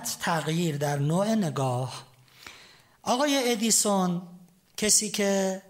[0.00, 2.06] تغییر در نوع نگاه.
[3.02, 4.22] آقای ادیسون
[4.76, 5.62] کسی که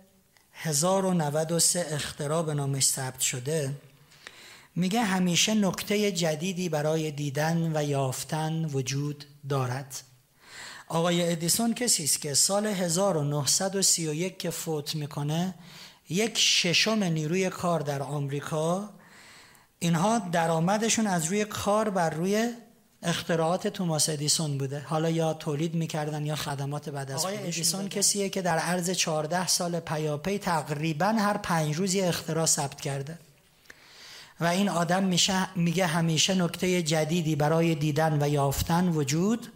[0.53, 3.75] 1093 اختراع به نامش ثبت شده
[4.77, 10.01] میگه همیشه نکته جدیدی برای دیدن و یافتن وجود دارد.
[10.89, 15.55] آقای ادیسون کسی است که سال 1931 که فوت می‌کنه
[16.09, 18.91] یک ششم نیروی کار در آمریکا
[19.79, 22.53] اینها درآمدشون از روی کار بر روی
[23.03, 24.81] اختراعات توماس ادیسون بوده.
[24.81, 29.47] حالا یا تولید می‌کردن یا خدمات بعد از آقای ادیسون کسیه که در عرض 14
[29.47, 33.19] سال پیاپی تقریبا هر پنج روزی اختراع ثبت کرده.
[34.41, 39.47] و این آدم میشه میگه همیشه نکته جدیدی برای دیدن و یافتن وجود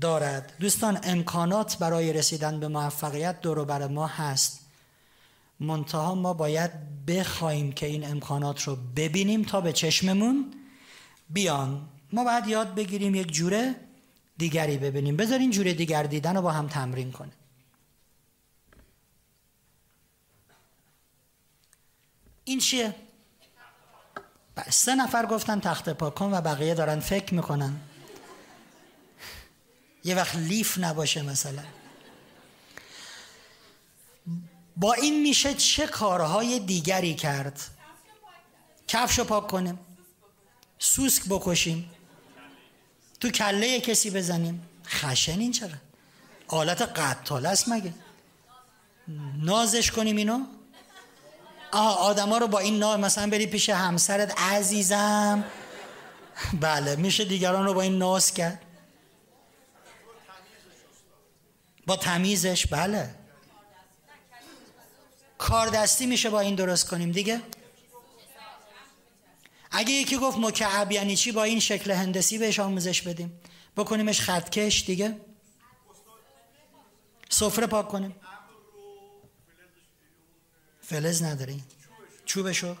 [0.00, 0.52] دارد.
[0.60, 4.60] دوستان امکانات برای رسیدن به موفقیت دور بر ما هست.
[5.60, 6.70] منتها ما باید
[7.06, 10.54] بخوایم که این امکانات رو ببینیم تا به چشممون
[11.30, 11.88] بیان.
[12.12, 13.74] ما باید یاد بگیریم یک جوره
[14.38, 15.16] دیگری ببینیم.
[15.16, 17.32] بذارین جوره دیگر دیدن رو با هم تمرین کنیم.
[22.44, 22.94] این چیه؟
[24.70, 27.80] سه نفر گفتن تخت پاک کن و بقیه دارن فکر می‌کنن.
[30.04, 31.62] یه وقت لیف نباشه مثلا.
[34.76, 37.60] با این میشه چه کارهای دیگری کرد؟
[38.88, 39.78] کفشو پاک کنیم.
[40.78, 41.90] سوسک بکشیم.
[43.20, 44.68] تو کله کسی بزنیم.
[44.86, 45.70] خشن این چرا؟
[46.48, 47.94] آلت قتال است مگه؟
[49.42, 50.40] نازش کنیم اینو؟
[51.72, 55.44] آه آدما رو با این نام مثلا بری پیش همسرت عزیزم.
[56.60, 58.62] بله میشه دیگران رو با این ناز کرد.
[61.86, 63.14] با تمیزش بله.
[65.38, 67.40] کار دستی میشه با این درست کنیم دیگه؟
[69.78, 73.40] اگه یکی گفت مکعب یعنی چی با این شکل هندسی بهش آموزش بدیم.
[73.76, 75.20] بکنیمش خطکش دیگه.
[77.28, 78.14] سفره پاک کنیم.
[80.80, 81.62] فلز نداری
[82.24, 82.76] چوبشو.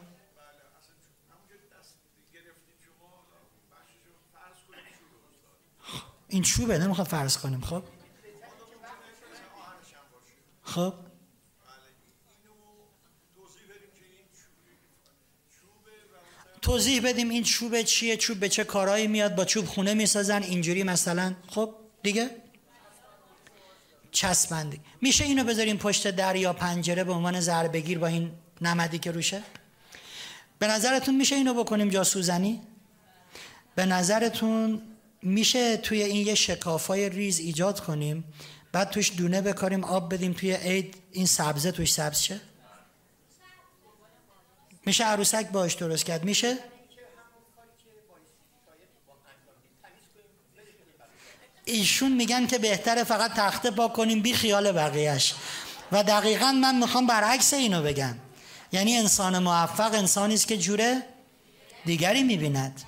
[6.28, 7.82] این چوبه نمی‌خواد فرض کنیم خب؟
[10.62, 10.94] خب؟
[16.62, 20.82] توضیح بدیم این چوب چیه چوب به چه کارهایی میاد با چوب خونه می‌سازن اینجوری
[20.82, 21.34] مثلا.
[21.48, 22.30] خب دیگه؟
[24.10, 28.30] چسبندی میشه اینو بذاریم پشت در یا پنجره به عنوان ضربگیر با این
[28.60, 29.42] نمدی که روشه؟
[30.58, 32.60] به نظرتون میشه اینو بکنیم جاسوزنی؟
[33.74, 34.82] به نظرتون
[35.22, 38.24] میشه توی این یه شکافای ریز ایجاد کنیم
[38.72, 42.40] بعد توش دونه بکاریم آب بدیم توی عید این سبزه توش سبز شه؟
[44.88, 46.58] میشه عروسک باش درست کرد؟ میشه؟
[51.64, 55.34] ایشون میگن که بهتره فقط تخته پاک کنیم بی خیال بقیهش
[55.92, 58.14] و دقیقا من می‌خوام برعکس اینو بگم.
[58.72, 61.02] یعنی انسان موفق انسانی است که جوره
[61.84, 62.82] دیگری می‌بیند.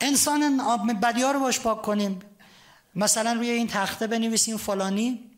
[0.00, 0.60] انسان
[1.00, 2.20] بدیا رو باش پاک کنیم.
[2.94, 5.30] مثلا روی این تخته بنویسیم فلانی.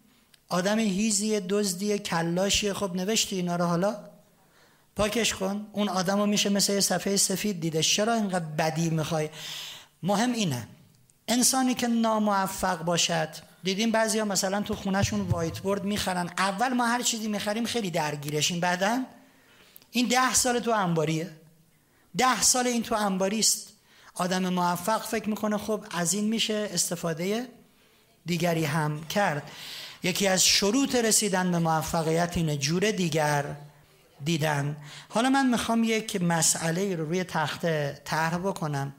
[0.48, 4.13] آدم هیزی دزدی کلاشی خب نوشتی اینا رو حالا.
[4.96, 5.66] پاکش کن.
[5.72, 7.82] اون آدم رو میشه مثل یه صفحه سفید دیده.
[7.82, 9.28] چرا اینقدر بدی می‌خوای؟
[10.02, 10.68] مهم اینه.
[11.28, 13.28] انسانی که ناموفق باشد
[13.62, 16.30] دیدیم بعضی ها مثلا تو خونهشون وایت بورد می‌خرن.
[16.38, 19.04] اول ما هر چیزی می‌خریم خیلی درگیرشیم بعدا؟
[19.90, 21.30] این ده سال تو انباریه.
[22.16, 23.68] ده سال این تو انباری است
[24.14, 27.48] آدم موفق فکر می‌کنه خب از این میشه استفاده
[28.26, 29.50] دیگری هم کرد.
[30.02, 33.44] یکی از شروط رسیدن به موفقیت اینه جور دیگر.
[34.24, 34.76] دیدن.
[35.08, 37.66] حالا من می‌خوام یک مسئله رو روی تخت
[38.04, 38.92] طرح بکنم.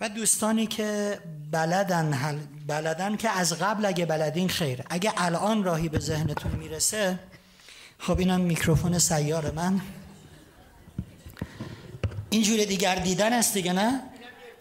[0.00, 1.18] و دوستانی که
[1.50, 4.82] بلدن بلدن که از قبل اگه بلدین خیر.
[4.90, 7.18] اگه الان راهی به ذهنتون می‌رسه
[7.98, 9.80] خب اینم میکروفون سیار من.
[12.30, 14.00] اینجور دیگر دیدن است دیگه نه؟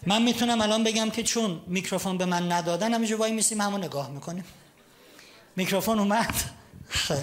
[0.08, 4.10] من می‌تونم الان بگم که چون میکروفون به من ندادن همینجور وای میسیم همون نگاه
[4.10, 4.46] می‌کنیم.
[5.56, 6.34] میکروفون اومد.
[6.90, 7.18] خیر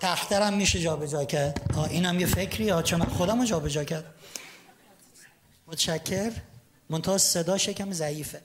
[0.00, 1.74] تخترم میشه جابجا کرد.
[1.90, 4.04] اینم یه فکری ها چون من خودم رو جابجا کرد.
[5.66, 6.32] متشکر.
[6.90, 8.40] منتها صدا شکم ضعیفه.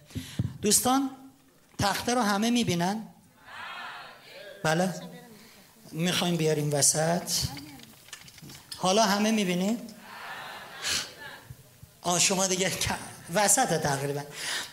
[0.61, 1.09] دوستان
[1.79, 3.03] تخته رو همه می‌بینن؟
[4.63, 4.93] بله.
[5.91, 7.31] می‌خوایم بیاریم وسط.
[8.77, 9.77] حالا همه می‌بینیم
[12.01, 12.71] آه شما دیگه
[13.33, 14.21] وسط تقریبا.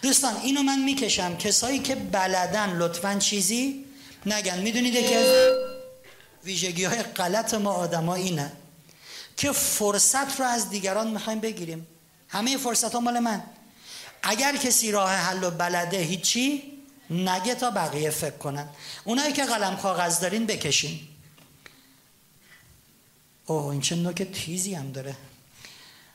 [0.03, 1.37] دوستان اینو من می‌کشم.
[1.37, 3.85] کسایی که بلدن لطفا چیزی
[4.27, 4.59] نگن.
[4.59, 5.25] می‌دونید که
[6.45, 8.53] ویژگی های غلط ما آدما اینه
[9.37, 11.87] که فرصت رو از دیگران می‌خوایم بگیریم.
[12.29, 13.43] همه فرصت ها مال من.
[14.23, 16.63] اگر کسی راه حل و بلده هیچی
[17.11, 18.69] نگه تا بقیه فکر کنن.
[19.05, 21.01] اونایی که قلم کاغذ دارین بکشین.
[23.47, 25.17] اوه این چه نوک تیزی هم داره.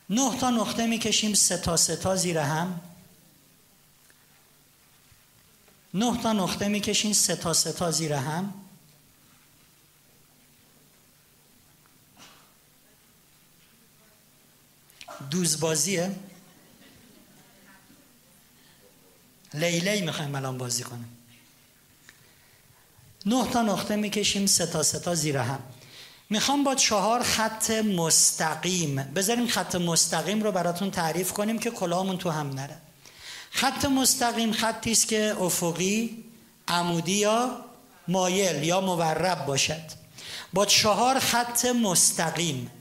[0.10, 2.82] نه تا نقطه می‌کشیم سه تا سه تا زیر هم.
[5.94, 8.54] نه تا نقطه می‌کشین سه تا سه تا زیر هم.
[15.30, 16.16] دوزبازیه.
[19.54, 21.18] لیلی می‌خوایم الان بازی کنیم.
[23.26, 25.60] نه تا نقطه می‌کشیم سه تا سه تا زیر هم.
[26.30, 32.30] می‌خوام با چهار خط مستقیم بذاریم خط مستقیم رو براتون تعریف کنیم که کلاهمون تو
[32.30, 32.78] هم نره.
[33.52, 36.24] خط مستقیم خطی است که افقی
[36.68, 37.66] عمودی یا
[38.08, 39.82] مایل یا مورب باشد.
[40.54, 42.72] با چهار خط مستقیم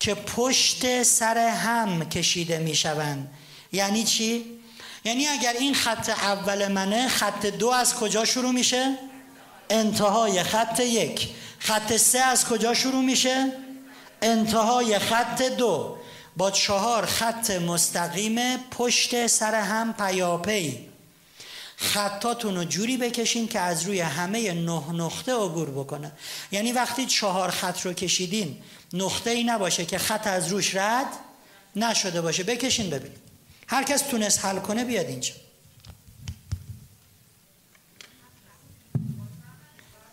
[0.00, 3.34] که پشت سر هم کشیده می‌شوند.
[3.72, 4.44] یعنی چی؟
[5.04, 8.98] یعنی اگر این خط اول منه خط دو از کجا شروع میشه؟
[9.70, 11.28] انتهای خط یک.
[11.58, 13.52] خط سه از کجا شروع میشه؟
[14.22, 15.96] انتهای خط دو.
[16.36, 20.89] با چهار خط مستقیم پشت سر هم پیاپی.
[21.80, 26.12] خطاتون رو جوری بکشین که از روی همه نه نقطه عبور بکنه.
[26.52, 28.62] یعنی وقتی چهار خط رو کشیدین
[28.92, 31.06] نقطه ای نباشه که خط از روش رد
[31.76, 32.42] نشده باشه.
[32.42, 33.12] بکشین ببین
[33.66, 35.34] هر کس تونست حل کنه بیاد اینجا.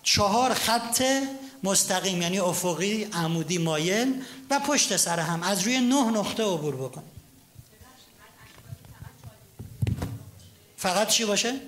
[0.03, 1.03] چهار خط
[1.63, 7.03] مستقیم یعنی افقی عمودی مایل و پشت سر هم از روی نه نقطه عبور بکن.
[10.77, 11.59] فقط چی باشه؟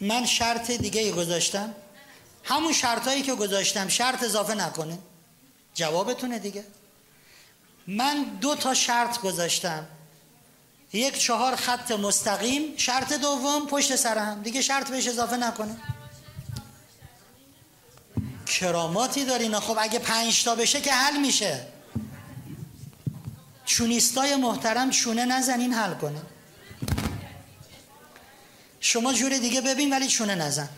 [0.00, 1.74] من شرط دیگه ای گذاشتم.
[2.44, 4.98] همون شرطایی که گذاشتم شرط اضافه نکنه.
[5.74, 6.64] جوابتونه دیگه.
[7.86, 9.86] من دو تا شرط گذاشتم.
[10.92, 14.42] یک چهار خط مستقیم شرط دوم پشت سر هم.
[14.42, 15.76] دیگه شرط بهش اضافه نکنه.
[18.46, 21.73] کراماتی دارین؟ خب اگه پنج تا بشه که حل میشه.
[23.64, 26.22] چونیستای محترم چونه نزنین حل کنه.
[28.80, 30.68] شما جور دیگه ببین ولی چونه نزن.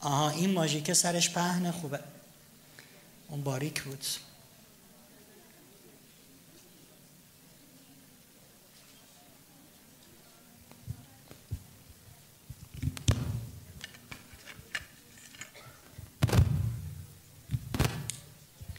[0.00, 2.00] آها این ماژیک سرش پهنه خوبه.
[3.28, 4.06] اون باریک بود.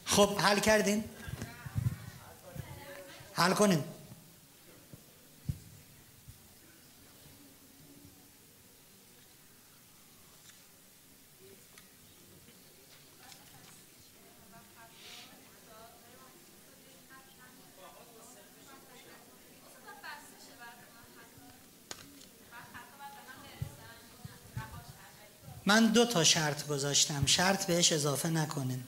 [0.06, 1.04] خب حل کردین؟
[3.36, 3.84] حل کنین
[25.66, 27.26] من دو تا شرط گذاشتم.
[27.26, 28.84] شرط بهش اضافه نکنین.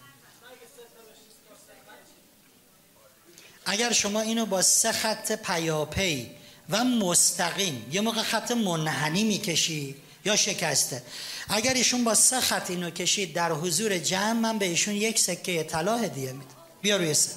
[3.70, 6.32] اگر شما اینو با سه خط پیاپی
[6.70, 11.04] و مستقیم یه موقع خط منحنی می‌کشی یا شکسته.
[11.50, 15.64] اگر ایشون با سه خط اینو کشید در حضور جمع من به ایشون یک سکه
[15.64, 16.56] طلا هدیه میدم.
[16.82, 17.32] بیا روی سه.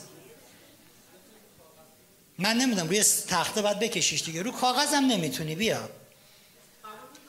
[2.38, 4.42] من نمی‌دونم روی تخته باید بکشیش دیگه.
[4.42, 5.88] رو کاغذم نمی‌تونی بیا.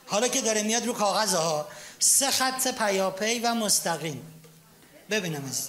[0.06, 1.68] حالا که داره میاد رو کاغذ ها.
[1.98, 4.22] سه خط پیاپی و مستقیم.
[5.10, 5.68] ببینم از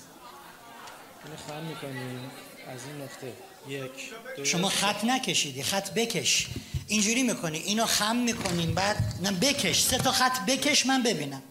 [2.67, 3.34] از این نقطه.
[3.67, 3.91] یک
[4.38, 6.48] دو شما خط نکشیدی خط بکش.
[6.88, 9.82] اینجوری می‌کنی اینو خم می‌کنیم بعد نه بکش.
[9.82, 11.43] سه تا خط بکش من ببینم.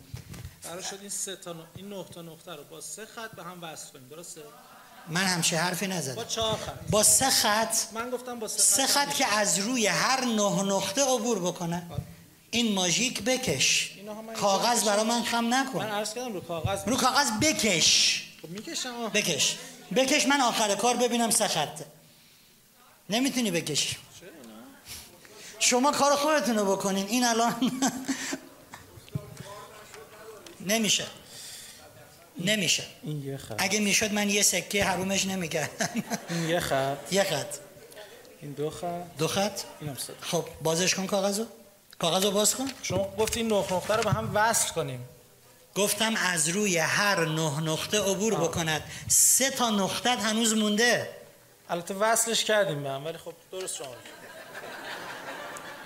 [0.62, 3.62] قرار شد این سه تا این نه تا نقطه رو با سه خط به هم
[3.62, 4.40] وصل کنیم درسته؟
[5.08, 6.14] من همشه حرفی نزدم.
[6.14, 6.90] با چهار خط.
[6.90, 11.02] با سه خط من گفتم با سه, سه خط که از روی هر نه نقطه
[11.02, 11.82] عبور بکنه.
[12.50, 13.90] این ماژیک بکش.
[14.36, 16.80] کاغذ برا من خم من نکن عرض کردم رو کاغذ.
[16.86, 18.22] رو کاغذ بکش.
[18.42, 19.08] خب می‌کشم.
[19.08, 19.56] بکش.
[19.96, 21.86] بکش من آخر کار ببینم سه خطه
[23.10, 23.96] نمی‌تونی بکشی؟
[25.58, 27.06] شما کار خودتون رو بکنین.
[27.06, 27.54] این الان
[30.60, 31.06] نمیشه.
[32.38, 32.84] نمیشه.
[33.02, 33.54] این یه خط.
[33.58, 35.88] اگه می‌شد من یه سکه حرومش نمی‌کردم.
[36.30, 37.12] این یه خط.
[37.12, 37.56] یه خط.
[38.42, 38.86] این دو خط.
[39.18, 39.96] دو خط؟ اینم.
[40.20, 41.46] خب بازش کن کاغذو.
[41.98, 42.68] کاغذو باز کن.
[42.82, 45.08] شما گفتی این نه نقطه رو به هم وصل کنیم.
[45.74, 48.82] گفتم از روی هر نه نقطه عبور بکند.
[49.08, 51.10] سه تا نقطه هنوز مونده.
[51.70, 53.94] البته وصلش کردیم به هم ولی خب درست شما.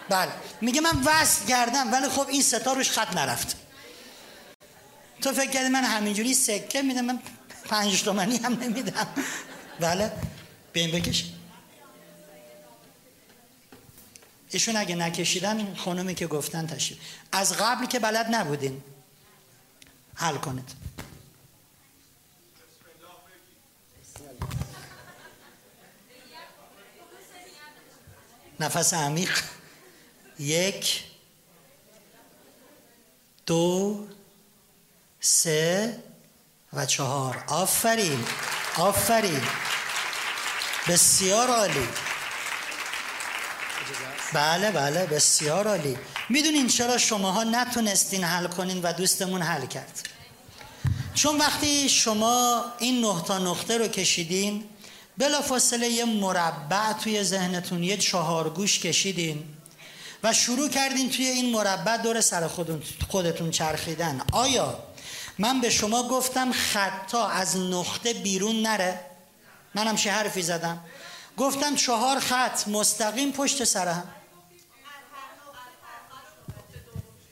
[0.09, 0.33] بله.
[0.61, 3.57] میگه من وصل کردم ولی خب این ستا روش خط نرفت.
[5.23, 7.19] تو فکر کردی من همینجوری سکه میدم من
[7.65, 9.07] پنج تومنی هم نمیدم.
[9.81, 10.13] بله.
[10.73, 11.25] بین بکش.
[14.51, 16.99] ایشون اگه نکشیدن خانمی که گفتن تشریف.
[17.33, 18.83] از قبل که بلد نبودین.
[20.17, 20.71] حل کنید.
[28.61, 29.43] نفس عمیق.
[30.39, 31.05] یک
[33.47, 34.09] دو
[35.21, 36.03] سه
[36.73, 37.45] و چهار.
[37.49, 38.25] آفرین.
[38.77, 39.43] آفرین.
[40.89, 41.89] بسیار عالی.
[44.33, 45.07] بله بله.
[45.07, 45.99] بسیار عالی.
[46.29, 50.09] می‌دونین چرا شماها نتونستین حل کنین و دوستمون حل کرد؟
[51.15, 54.65] چون وقتی شما این نه تا نقطه رو کشیدین
[55.19, 59.45] بلا فاصله یه مربع توی ذهنتون یه چهار گوش کشیدین
[60.23, 62.49] و شروع کردین توی این مربع دور سر
[63.09, 64.21] خودتون چرخیدن.
[64.33, 64.79] آیا
[65.39, 69.01] من به شما گفتم خطا از نقطه بیرون نره؟
[69.75, 70.81] منم چه حرفی زدم؟
[71.37, 74.16] گفتم چهار خط مستقیم پشت سرم.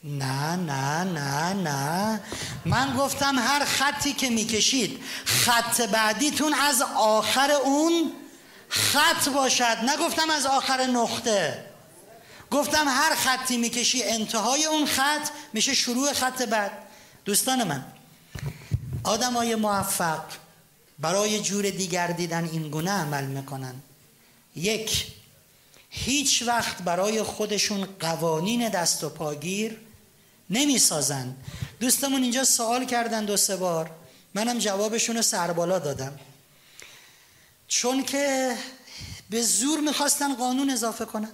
[0.05, 2.21] نه نه نه نه.
[2.65, 8.11] من گفتم هر خطی که می‌کشید خط بعدیتون از آخر اون
[8.69, 9.77] خط باشد.
[9.87, 11.65] نگفتم از آخر نقطه.
[12.51, 16.71] گفتم هر خطی می‌کشی انتهای اون خط میشه شروع خط بعد.
[17.25, 17.85] دوستان من
[19.03, 20.23] آدم های موفق
[20.99, 23.75] برای جور دیگر دیدن این گونه عمل می‌کنن.
[24.55, 25.07] یک
[25.89, 29.84] هیچ وقت برای خودشون قوانین دست و پاگیر
[30.49, 31.35] نمی سازن
[31.79, 33.91] دوستمون اینجا سوال کردن دو سه بار.
[34.33, 36.19] منم جوابشون رو سربالا دادم.
[37.67, 38.55] چون که
[39.29, 41.31] به زور می‌خواستن قانون اضافه کنن.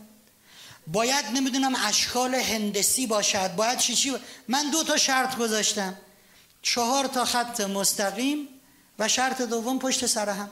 [0.87, 3.55] باید نمی‌دونم اشکال هندسی باشد.
[3.55, 4.13] باید چی چی
[4.47, 5.95] من دو تا شرط گذاشتم.
[6.61, 8.47] چهار تا خط مستقیم
[8.99, 10.49] و شرط دوم پشت سر هم.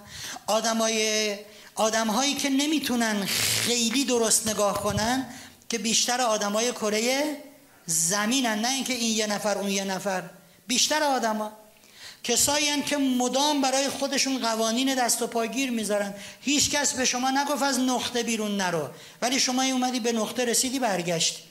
[0.48, 1.38] آدمای
[1.76, 5.26] آدم هایی که نمی‌تونن خیلی درست نگاه کنن
[5.70, 7.38] که بیشتر آدمای کره
[7.90, 10.24] زمینن نه اینکه این یه نفر اون یه نفر.
[10.68, 11.52] بیشتر آدما
[12.24, 16.14] کسایی که مدام برای خودشون قوانین دست و پاگیر می‌ذارن.
[16.42, 18.90] هیچ کس به شما نگفت از نقطه بیرون نرو.
[19.22, 21.44] ولی شما اومدی به نقطه رسیدی برگشت.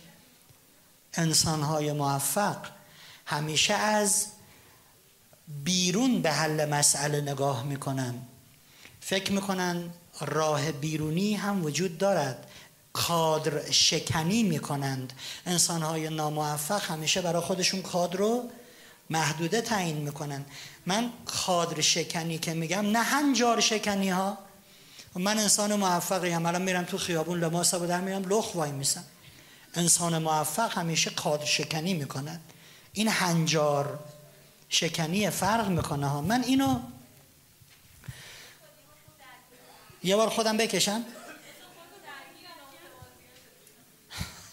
[1.15, 2.57] انسان های موفق
[3.27, 4.27] همیشه از
[5.65, 8.15] بیرون به حل مسئله نگاه می‌کنن.
[9.01, 9.91] فکر می‌کنن
[10.21, 12.48] راه بیرونی هم وجود دارد.
[12.93, 15.13] کادر شکنی می‌کنند.
[15.47, 18.51] انسان های ناموفق همیشه برای خودشون کادر رو
[19.11, 20.45] محدوده تعیین می‌کنن.
[20.87, 24.39] من کادر شکنی که میگم نه هنجار شکنی ها
[25.15, 26.47] من انسان موفقی هم.
[26.47, 29.05] الان میرم تو خیابون لباس در میرم لخ وای میسم.
[29.75, 32.41] انسان موفق همیشه کادر شکنی می‌کنن
[32.93, 33.99] این هنجار
[34.69, 36.21] شکنی فرق می‌کنه ها.
[36.21, 36.81] من اینو
[40.05, 41.05] یه بار خودم بکشم.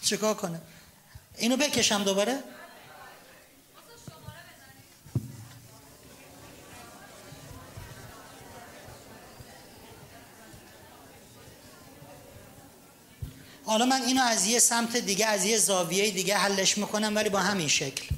[0.06, 0.60] چیکار کنه؟
[1.38, 2.38] اینو بکشم دوباره.
[13.64, 17.38] حالا من اینو از یه سمت دیگه از یه زاویه دیگه حلش می‌کنم ولی با
[17.38, 18.15] همین شکل.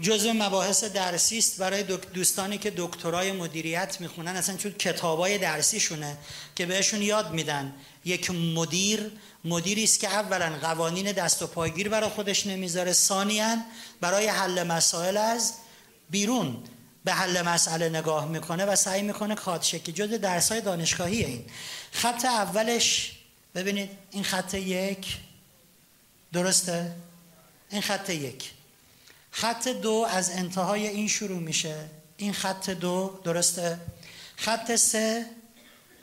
[0.00, 1.82] جزء مباحث درسی است برای
[2.14, 6.16] دوستانی که دکترای مدیریت می‌خونن اصلا چون کتابای درسیشونه
[6.56, 7.72] که بهشون یاد میدن.
[8.04, 9.10] یک مدیر
[9.44, 13.56] مدیری است که اولا قوانین دست و پایگیر برای خودش نمی‌ذاره ثانیا
[14.00, 15.52] برای حل مسائل از
[16.10, 16.62] بیرون
[17.04, 21.44] به حل مسئله نگاه می‌کنه و سعی می‌کنه کاتشکی جزء درسای دانشگاهی این.
[21.92, 23.12] خط اولش
[23.54, 25.16] ببینید این خط یک.
[26.32, 26.92] درسته؟
[27.70, 28.50] این خط یک.
[29.30, 31.90] خط دو از انتهای این شروع میشه.
[32.16, 33.78] این خط دو درسته؟
[34.36, 35.26] خط سه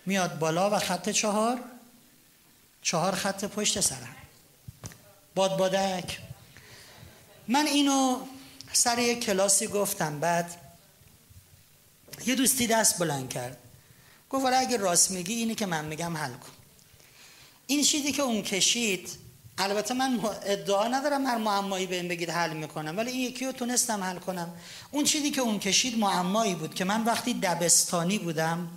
[0.06, 1.60] میاد بالا و خط چهار.
[2.82, 4.16] چهار خط پشت سرم.
[5.36, 6.20] باد بادک.
[7.48, 8.20] من اینو
[8.74, 10.20] سر یک کلاسی گفتم.
[10.20, 10.62] بعد
[12.26, 13.58] یه دوستی دست بلند کرد.
[14.30, 16.52] گفت اگه راست میگی اینی که من میگم حل کن.
[17.68, 19.27] این چیزی که اون کشید
[19.58, 23.52] البته من ادعا ندارم هر معمایی به این بگید حل می‌کنم ولی این یکی رو
[23.52, 24.54] تونستم حل کنم.
[24.92, 28.70] اون چیزی که اون کشید معمایی بود که من وقتی دبستانی بودم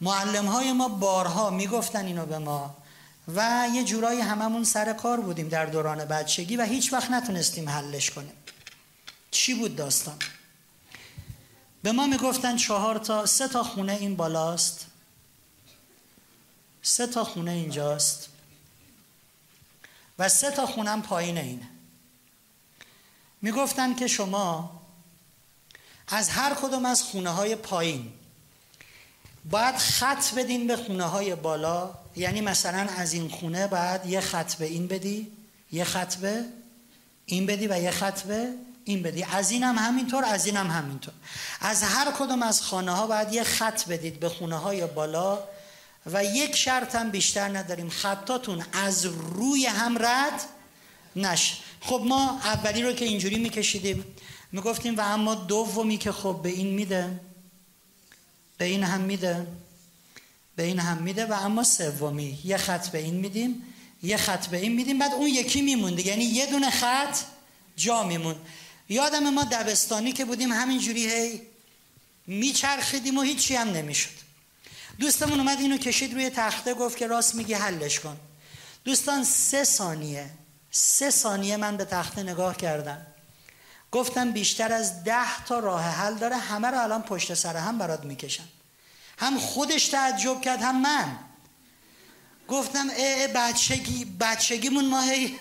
[0.00, 2.76] معلم های ما بارها می‌گفتن اینو به ما
[3.34, 8.10] و یه جورایی هممون سر کار بودیم در دوران بچگی و هیچ وقت نتونستیم حلش
[8.10, 8.32] کنیم.
[9.30, 10.16] چی بود داستان؟
[11.82, 14.86] به ما می‌گفتن چهار تا سه تا خونه این بالاست.
[16.82, 18.28] سه تا خونه اینجاست.
[20.18, 21.68] و سه تا خونم پایین اینه.
[23.42, 24.80] می‌گفتن که شما
[26.08, 28.12] از هر کدوم از خونه های پایین
[29.50, 31.90] باید خط بدین به خونه های بالا.
[32.16, 35.32] یعنی مثلا از این خونه باید یه خط به این بدی
[35.72, 36.44] یه خط به
[37.26, 38.48] این بدی و یه خط به
[38.84, 39.24] این بدی.
[39.24, 41.14] از این هم همینطور از این هم همینطور.
[41.60, 45.38] از هر کدوم از خانه ها باید یه خط بدید به خونه های بالا
[46.06, 47.88] و یک شرط هم بیشتر نداریم.
[47.88, 50.40] خطاتون از روی هم رد
[51.16, 51.54] نشه.
[51.80, 54.04] خب ما اولی رو که اینجوری میکشیدیم
[54.52, 57.20] می‌گفتیم و اما دومی که خب به این میده
[58.58, 59.46] به این هم میده
[60.56, 62.38] به این هم میده و اما سومی.
[62.44, 63.64] یه خط به این میدیم
[64.02, 66.06] یه خط به این میدیم بعد اون یکی میمونده.
[66.06, 67.18] یعنی یه دونه خط
[67.76, 68.36] جا میمون.
[68.88, 71.40] یادم ما دبستانی که بودیم همینجوری هی
[72.26, 74.27] میچرخیدیم و هیچی هم نمی‌شد.
[75.00, 78.16] دوستمون اومد اینو کشید روی تخته گفت که راست میگی حلش کن.
[78.84, 80.30] دوستان سه ثانیه.
[80.70, 83.06] سه ثانیه من به تخته نگاه کردم.
[83.92, 88.04] گفتم بیشتر از ده تا راه حل داره همه رو الان پشت سر هم برات
[88.04, 88.48] می‌کشم.
[89.18, 91.18] هم خودش تعجب کرد هم من.
[92.48, 95.38] گفتم اه بچگی بچگیمون ما هی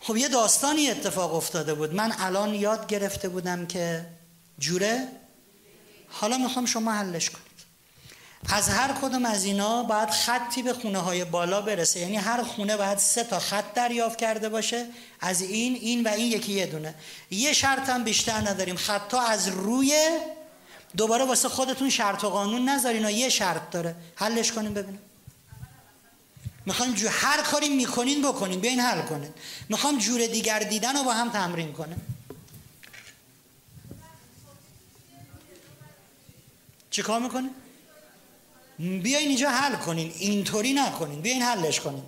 [0.00, 1.94] خب یه داستانی اتفاق افتاده بود.
[1.94, 4.06] من الان یاد گرفته بودم که
[4.58, 5.08] جوره؟
[6.08, 7.43] حالا می‌خوام شما حلش کنید
[8.48, 12.00] از هر کدوم از اینا باید خطی به خونه های بالا برسه.
[12.00, 14.86] یعنی هر خونه باید سه تا خط دریافت کرده باشه.
[15.20, 16.94] از این این و این یکی یه دونه.
[17.30, 18.76] یه شرط هم بیشتر نداریم.
[18.76, 20.18] خطا از روی
[20.96, 23.94] دوباره واسه خودتون شرط و قانون نذارین یه شرط داره.
[24.16, 24.98] حلش کنیم ببینم
[26.66, 28.60] می‌خوام جو هر کاری می‌کنین بکنین.
[28.60, 29.30] بیاین حل کنین.
[29.68, 31.96] می‌خوام جور دیگر دیدن رو با هم تمرین کنه
[36.90, 37.50] چه کار می‌کنه؟
[38.78, 40.12] بیاین اینجا حل کنین.
[40.18, 41.20] اینطوری نکنین.
[41.20, 42.02] بیاین حلش کنین.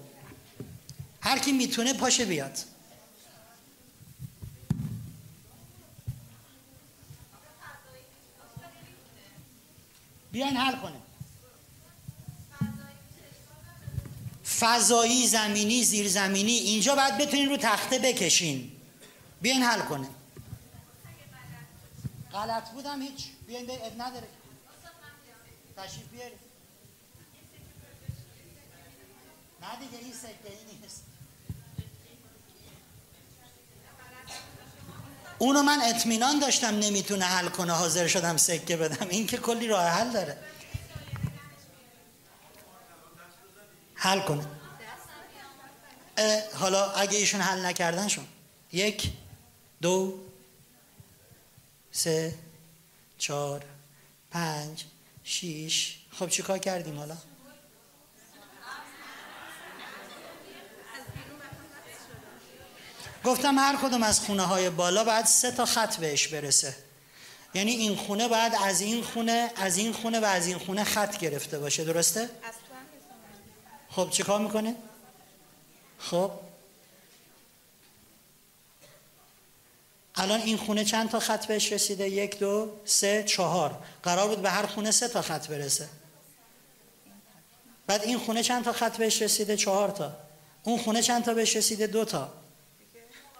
[1.20, 2.58] هر کی می‌تونه پاشه بیاد.
[10.32, 11.00] بیاین حل کنین.
[14.58, 18.72] فضایی زمینی زیرزمینی اینجا باید بتونین رو تخته بکشین.
[19.42, 20.08] بیاین حل کنه
[22.32, 23.24] غلط بودم هیچ.
[23.46, 24.28] بیاین اب نداره.
[25.76, 26.45] تشریف بیارید.
[29.74, 30.56] دیگه این سکه
[35.38, 39.08] اونو من اطمینان داشتم نمی‌تونه حل کنه حاضر شدم سکه بدم.
[39.08, 40.38] این که کلی راه حل داره.
[43.94, 44.46] حل کنه
[46.54, 48.26] حالا اگه ایشون حل نکردن شون
[48.72, 49.12] یک
[49.82, 50.20] دو
[51.92, 52.38] سه
[53.18, 53.64] چهار
[54.30, 54.84] پنج
[55.24, 55.98] شیش.
[56.12, 57.16] خب چیکار کردیم حالا؟
[63.26, 66.76] گفتم هر کدوم از خونه های بالا باید سه تا خط بهش برسه
[67.54, 71.18] یعنی این خونه باید از این خونه از این خونه و از این خونه خط
[71.18, 72.30] گرفته باشه درسته؟
[73.90, 74.74] خب چیکار می‌کنه؟
[75.98, 76.30] خب
[80.14, 84.50] الان این خونه چند تا خط بهش رسیده؟ یک دو سه چهار قرار بود به
[84.50, 85.88] هر خونه سه تا خط برسه
[87.86, 90.12] بعد این خونه چند تا خط بهش رسیده؟ چهار تا
[90.62, 92.45] اون خونه چند تا بهش رسیده؟ دو تا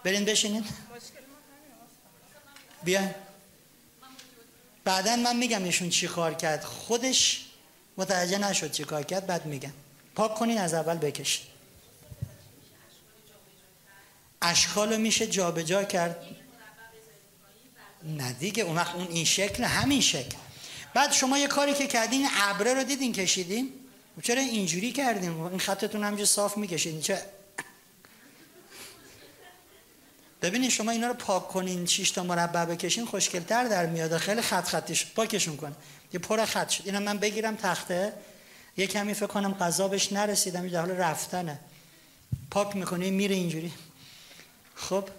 [0.07, 0.65] برین بشینید
[2.83, 3.09] بیاین
[4.83, 6.63] بعدا من میگم ایشون چی کار کرد.
[6.63, 7.45] خودش
[7.97, 9.73] متوجه نشد چی کار کرد بعد میگم.
[10.15, 11.45] پاک کنین از اول بکشین
[14.41, 16.25] اشکال میشه جابجا جا کرد.
[18.03, 20.37] نه دیگه اون وقت اون این شکل همین شکل.
[20.93, 23.73] بعد شما یه کاری که کردین ابره رو دیدین کشیدین؟
[24.23, 27.36] چرا اینجوری کردین؟ این خطتون همینجا صاف میکشیدین چه
[30.41, 34.17] ببینید شما اینا رو پاک کنین 6 تا مربع بکشین خوشگلتر در میاد.
[34.17, 35.05] خیلی خط خطیش.
[35.05, 35.75] پاکشون کن.
[36.13, 36.83] یه پر خط شد.
[36.85, 38.13] اینا من بگیرم تخته.
[38.77, 40.67] یه کمی فکر کنم غذا بهش نرسیدم.
[40.67, 41.59] یه حال رفتنه.
[42.51, 43.73] پاک می‌کنه میره اینجوری.
[44.75, 45.09] خب.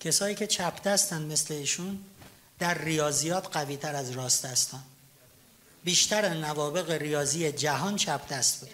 [0.00, 2.04] کسایی که چپ دستن مثل ایشون
[2.62, 4.82] در ریاضیات قوی تر از راست دستان
[5.84, 8.72] بیشتر نوابق ریاضی جهان چپ دست بودن.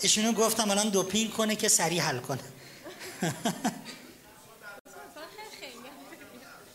[0.00, 2.40] ایشونو گفتم الان دوپینگ کنه که سریع حل کنه.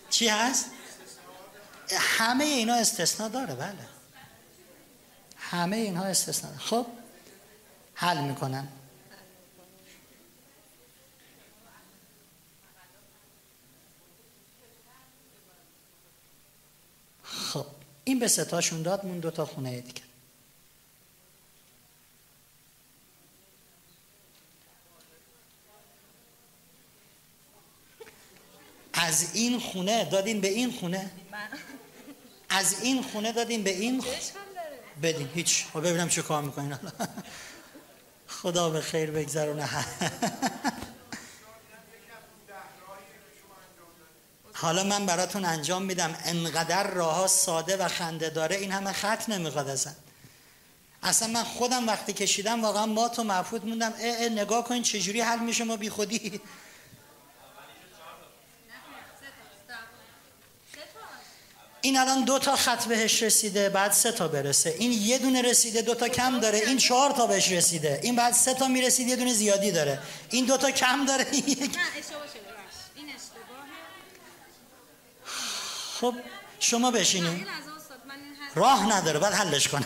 [0.10, 0.66] چی هست؟
[1.92, 3.88] همه اینا استثنا داره بله.
[5.38, 6.58] همه اینها استثنا.
[6.58, 6.86] خب
[7.96, 8.68] حل می‌کنن
[17.50, 17.66] خب
[18.04, 20.02] این به ستاشون داد مون دو تا خونه دیگه.
[28.94, 31.12] از این خونه دادین به این خونه؟
[32.50, 34.18] از این خونه دادین به این خونه
[35.04, 35.66] بدین هیچ.
[35.74, 36.76] خب ببینم چه کار می‌کنین.
[38.28, 39.70] خدا به خیر بگذرونه.
[44.62, 46.18] حالا من براتون انجام میدم.
[46.26, 49.96] انقدر راه ساده و خنده داره این همه خط نمی‌خواد ازن
[51.04, 53.94] اصلا من خودم وقتی کشیدم واقعا ما تو مفهود موندم.
[54.00, 56.42] اه اه نگاه کنین چجوری حل میشه ما بی خودی
[61.82, 64.70] این الان دو تا خط بهش رسیده بعد سه تا برسه.
[64.70, 66.58] این یه دونه رسیده دو تا کم داره.
[66.58, 68.00] این چهار تا بهش رسیده.
[68.04, 70.00] این بعد سه تا می‌رسید یه دونه زیادی داره.
[70.30, 71.78] این دو تا کم داره این یک
[76.02, 76.16] خب
[76.60, 77.48] شما بشینید
[78.56, 79.86] راه نداره بعد حلش کنه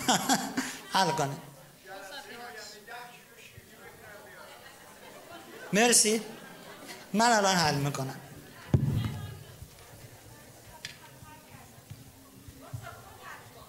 [0.94, 1.38] حل کنه.
[5.74, 6.22] مرسی.
[7.14, 8.16] من الان حل می‌کنم.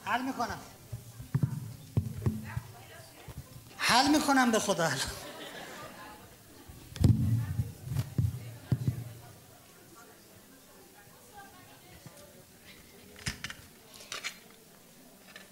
[0.05, 0.59] حل می‌کنم.
[3.79, 4.85] حل می‌کنم به خدا.
[4.85, 5.24] الان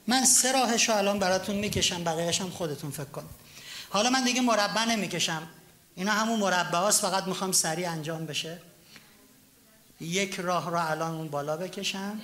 [0.06, 3.24] من سه راهش رو الان براتون می‌کشم بقیهش هم خودتون فکر کن.
[3.90, 5.48] حالا من دیگه مربع نمی‌کشم.
[5.94, 8.58] اینا همون مربع هاست فقط می‌خوام سریع انجام بشه.
[10.00, 12.20] یک راه رو الان اون بالا بکشم.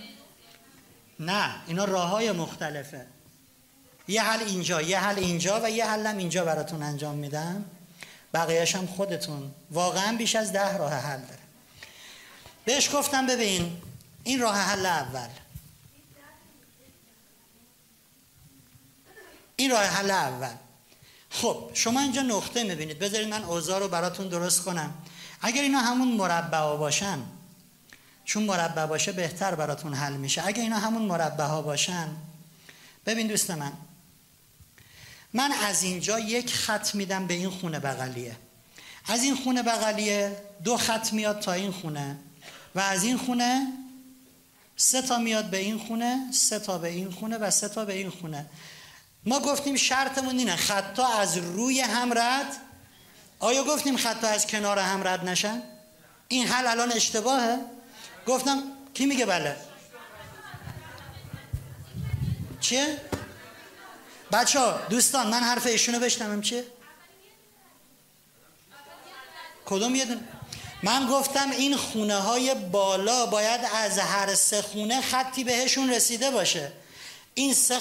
[1.21, 3.07] نه اینا راه های مختلفه.
[4.09, 7.64] یه حل اینجا یه حل اینجا و یه حلم اینجا براتون انجام میدم.
[8.35, 9.55] بقیهش هم خودتون.
[9.71, 11.38] واقعا بیش از ده راه حل داره.
[12.64, 13.77] بهش گفتم ببین
[14.25, 15.29] این راه حل اول.
[19.59, 20.55] این راه حل اول.
[21.31, 22.99] خب شما اینجا نقطه می‌بینید.
[22.99, 24.94] بذارید من اوضاع رو براتون درست کنم.
[25.40, 27.18] اگر اینا همون مربع باشن
[28.25, 30.47] چون مربع باشه بهتر براتون حل میشه.
[30.47, 32.09] اگه اینا همون مربع ها باشن
[33.07, 33.73] ببین دوست من
[35.33, 38.37] من از اینجا یک خط میدم به این خونه بغلیه.
[39.07, 42.16] از این خونه بغلیه دو خط میاد تا این خونه
[42.75, 43.66] و از این خونه
[44.77, 47.94] سه تا میاد به این خونه سه تا به این خونه و سه تا به
[47.94, 48.47] این خونه.
[49.29, 52.57] ما گفتیم شرطمون اینه خطا از روی هم رد
[53.38, 55.62] آیا گفتیم خطا از کنار هم رد نشن؟
[56.29, 57.59] این حل الان اشتباهه.
[58.27, 58.62] گفتم
[58.95, 59.57] کی میگه بله؟
[62.61, 63.01] چیه؟
[64.33, 66.64] بچه ها دوستان من حرف ایشونو بشنمم چیه؟
[69.67, 70.07] کدوم یه
[70.83, 76.73] من گفتم این خونه های بالا باید از هر سه خونه خطی بهشون رسیده باشه.
[77.38, 77.79] این سه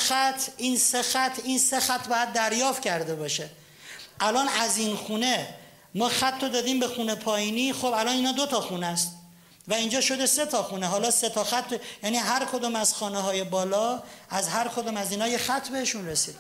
[0.58, 3.50] این سه این سه خط باید دریافت کرده باشه.
[4.20, 5.48] الان از این خونه
[5.96, 9.12] ما خط رو دادیم به خونه پایینی خب الان اینا دو تا خونه است.
[9.68, 10.88] و اینجا شده سه تا خونه.
[10.88, 15.12] حالا سه تا خط یعنی هر کدوم از خانه های بالا از هر کدوم از
[15.12, 16.36] اینا یه خط بهشون رسید.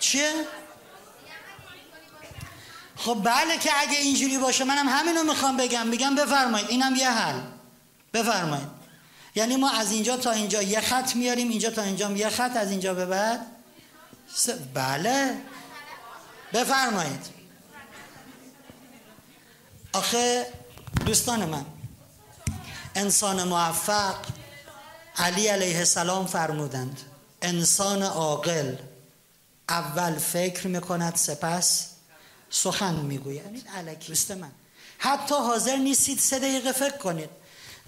[0.00, 0.30] چیه؟
[2.96, 5.86] خب بله که اگه اینجوری باشه منم همینو می‌خوام بگم.
[5.86, 6.68] میگم بفرمایید.
[6.70, 7.40] اینم یه حل.
[8.12, 8.73] بفرمایید.
[9.34, 12.70] یعنی ما از اینجا تا اینجا یه خط میاریم اینجا تا اینجا یه خط از
[12.70, 13.46] اینجا به بعد؟
[14.34, 14.48] س...
[14.74, 15.34] بله.
[16.52, 17.26] بفرمایید.
[19.92, 20.46] آخه
[21.06, 21.64] دوستان من
[22.94, 24.14] انسان موفق
[25.16, 27.00] علی علیه السلام فرمودند
[27.42, 28.76] انسان عاقل
[29.68, 31.90] اول فکر می‌کند سپس
[32.50, 33.44] سخن می‌گوید.
[33.44, 34.50] یعنی علکی دوست من
[34.98, 37.30] حتی حاضر نیستید سه دقیقه فکر کنید.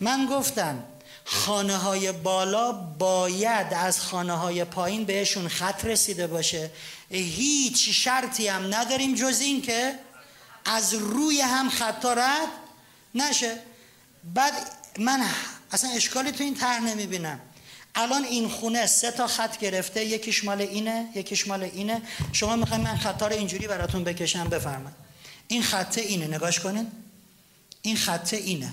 [0.01, 0.85] من گفتم
[1.29, 6.71] خانه های بالا باید از خانه های پایین بهشون خط رسیده باشه.
[7.11, 9.95] هیچ شرطی هم نداریم جز این که
[10.65, 12.49] از روی هم خطا رد
[13.15, 13.57] نشه.
[14.35, 14.53] بعد
[14.99, 15.27] من
[15.73, 17.41] اصلا اشکالی تو این طرح نمی‌بینم.
[17.95, 22.03] الان این خونه سه تا خط گرفته یکیش مال اینه یکیش مال اینه.
[22.33, 24.97] شما می‌خواین من خطا رو اینجوری براتون بکشم؟ بفرمایید.
[25.49, 26.93] این خطه اینه نگاش کنین.
[27.83, 28.73] این خطه اینه.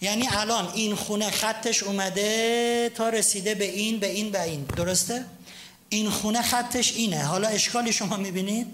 [0.00, 4.64] یعنی الان این خونه خطش اومده تا رسیده به این به این به این.
[4.64, 5.24] درسته؟
[5.88, 7.24] این خونه خطش اینه.
[7.24, 8.66] حالا اشکالی شما می‌بینید؟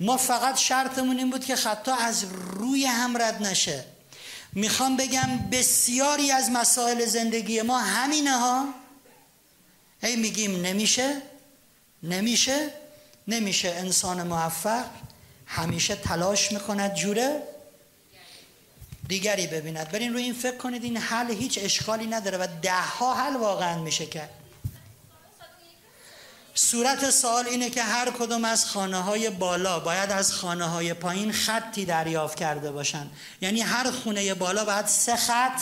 [0.00, 3.84] ما فقط شرطمون این بود که خطا از روی هم رد نشه.
[4.52, 8.68] می‌خوام بگم بسیاری از مسائل زندگی ما همینه ها.
[10.02, 11.22] هی میگیم نمیشه
[12.02, 12.70] نمیشه
[13.28, 14.84] نمیشه انسان موفق
[15.46, 17.42] همیشه تلاش می‌کند جوره.
[19.08, 19.90] دیگری ببیند.
[19.90, 23.78] برین روی این فکر کنید این حل هیچ اشکالی نداره و ده ها حل واقعا
[23.78, 24.30] میشه کرد
[26.54, 31.32] صورت سوال اینه که هر کدوم از خانه های بالا باید از خانه های پایین
[31.32, 33.06] خطی دریافت کرده باشن.
[33.40, 35.60] یعنی هر خونه بالا باید سه خط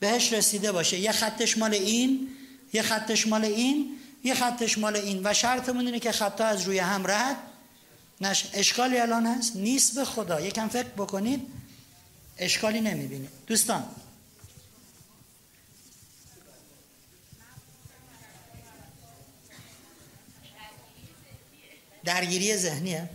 [0.00, 0.98] بهش رسیده باشه.
[0.98, 2.28] یه خطش مال این
[2.72, 5.20] یه خطش مال این یه خطش مال این.
[5.24, 7.36] و شرطمون اینه که خطا از روی هم رد
[8.20, 10.40] نش اشکالی الان هست؟ نیست به خدا.
[10.40, 11.46] یکم فکر بکنید.
[12.38, 13.86] اشکالی نمی‌بینید دوستان.
[22.04, 23.10] درگیری ذهنیه؟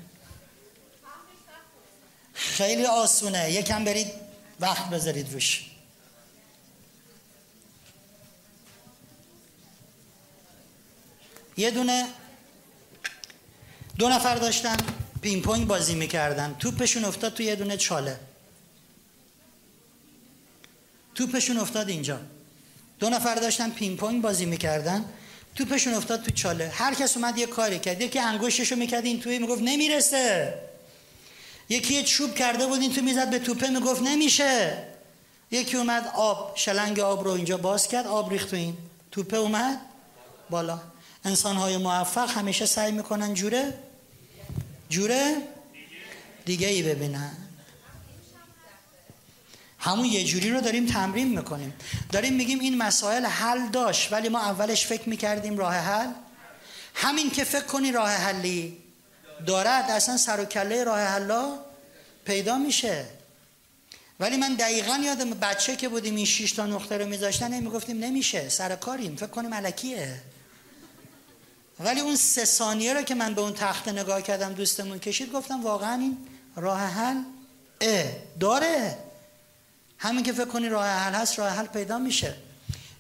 [2.33, 3.51] خیلی آسونه.
[3.51, 4.07] یکم برید
[4.59, 5.71] وقت بذارید روش.
[11.57, 12.07] یه دونه
[13.97, 14.77] دو نفر داشتن
[15.21, 16.55] پینگ پونگ بازی می‌کردن.
[16.59, 18.19] توپشون افتاد تو یه دونه چاله.
[21.17, 22.19] توپشون افتاد اینجا.
[22.99, 25.05] دو نفر داشتن پینگ پونگ بازی می‌کردن.
[25.55, 26.71] توپشون افتاد تو چاله.
[26.73, 28.01] هر کس اومد یه کاری کرد.
[28.01, 30.53] یکی انگشتشو می‌کرد این توی می‌گفت نمی‌رسه.
[31.69, 34.83] یکی یه چوب کرده بود این تو می‌زد به توپه می‌گفت نمیشه.
[35.51, 38.77] یکی اومد آب شلنگ آب رو اینجا باز کرد آب ریخت تو این.
[39.11, 39.81] توپه اومد
[40.49, 40.81] بالا.
[41.25, 43.73] انسان های موفق همیشه سعی می‌کنن جوره
[44.89, 45.35] جوره
[46.45, 47.46] دیگه ای ببینن.
[49.87, 51.73] همون یه جوری رو داریم تمرین می‌کنیم.
[52.11, 56.11] داریم میگیم این مسائل حل داشت ولی ما اولش فکر می‌کردیم راه حل.
[56.93, 58.77] همین که فکر کنی راه حلی
[59.45, 61.53] دارد اصلا سر و کله راه حلا
[62.25, 63.05] پیدا میشه.
[64.19, 68.49] ولی من دقیقا یادم بچه که بودیم این شیش تا نقطه رو میذاشتن می‌گفتیم نمیشه
[68.49, 70.21] سر کاریم فکر کنیم علکیه.
[71.79, 75.63] ولی اون سه ثانیه رو که من به اون تخت نگاه کردم دوستمون کشید گفتم
[75.63, 76.17] واقعا این
[76.55, 77.17] راه حل
[77.81, 78.05] اه
[78.39, 78.97] داره.
[79.99, 82.35] همین که فکر کنی راه حل هست راه حل پیدا میشه.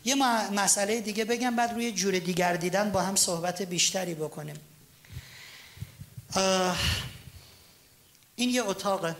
[0.05, 0.15] یه
[0.51, 4.59] مسئله دیگه بگم بعد روی جور دیگر دیدن با هم صحبت بیشتری بکنیم.
[8.35, 9.15] این یه اتاقه.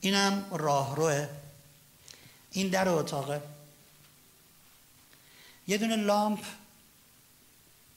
[0.00, 1.28] اینم راهروه
[2.50, 3.42] این در اتاقه.
[5.66, 6.44] یه دونه لامپ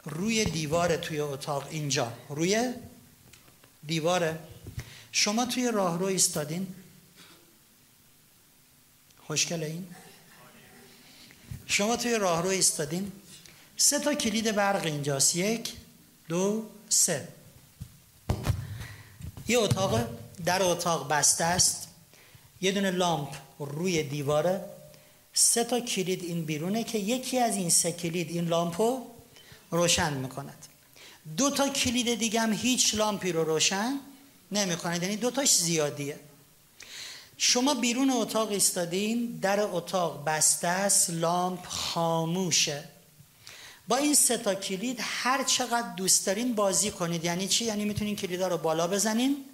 [0.03, 2.13] روی دیوار توی اتاق اینجا.
[2.29, 2.73] روی
[3.87, 4.39] دیواره.
[5.11, 6.67] شما توی راهرو ایستادین؟
[9.27, 9.87] خوشگل این؟
[11.65, 13.11] شما توی راهرو ایستادین؟
[13.77, 15.35] سه تا کلید برق اینجاست.
[15.35, 15.73] یک
[16.27, 17.27] دو سه.
[19.47, 20.07] یه اتاق
[20.45, 21.87] در اتاق بسته است.
[22.61, 24.65] یه دونه لامپ روی دیواره.
[25.33, 29.07] سه تا کلید این بیرونه که یکی از این سه کلید این لامپو
[29.71, 30.67] روشن می‌کند.
[31.37, 33.99] دو تا کلید دیگه هم هیچ لامپی رو روشن
[34.51, 36.19] نمی‌کند یعنی دو تاش زیادیه.
[37.37, 42.83] شما بیرون اتاق ایستادین در اتاق بسته است لامپ خاموشه.
[43.87, 47.25] با این سه تا کلید هر چقدر دوست دارین بازی کنید.
[47.25, 49.45] یعنی چی؟ یعنی می‌تونین کلیدا رو بالا بزنین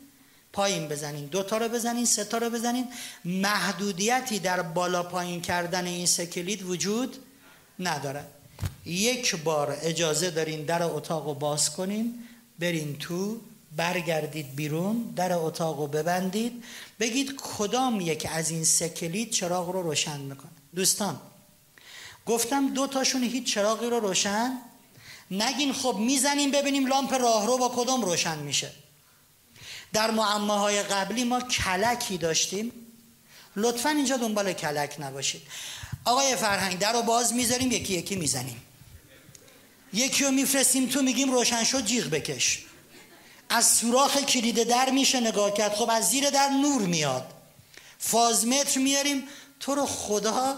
[0.54, 2.88] پایین بزنین دو تا رو بزنین سه تا رو بزنین.
[3.26, 7.18] محدودیتی در بالا پایین کردن این سه کلید وجود
[7.80, 8.26] نداره.
[8.86, 12.24] یک بار اجازه دارین در اتاق رو باز کنین.
[12.60, 13.40] برین تو
[13.76, 16.64] برگردید بیرون در اتاق رو ببندید.
[17.00, 20.52] بگید کدام یک از این سه کلید چراغ رو روشن می‌کنه.
[20.76, 21.20] دوستان
[22.26, 24.58] گفتم دو تاشون هیچ چراغی رو روشن؟
[25.32, 28.72] نگین خب می‌زنیم ببینیم لامپ راهرو با کدام روشن میشه.
[29.94, 32.72] در معماهای قبلی ما کلکی داشتیم.
[33.56, 35.42] لطفا اینجا دنبال کلک نباشید.
[36.06, 38.62] آقای فرهنگ در رو باز می‌ذاریم یکی یکی می‌زنیم.
[39.94, 42.66] یکی رو میفرستیم تو میگیم روشن شد جیغ بکش.
[43.50, 45.74] از سوراخ کلید در میشه نگاه کرد.
[45.74, 47.34] خب از زیر در نور میاد.
[48.00, 49.24] فازمتر میاریم.
[49.60, 50.58] تو رو خدا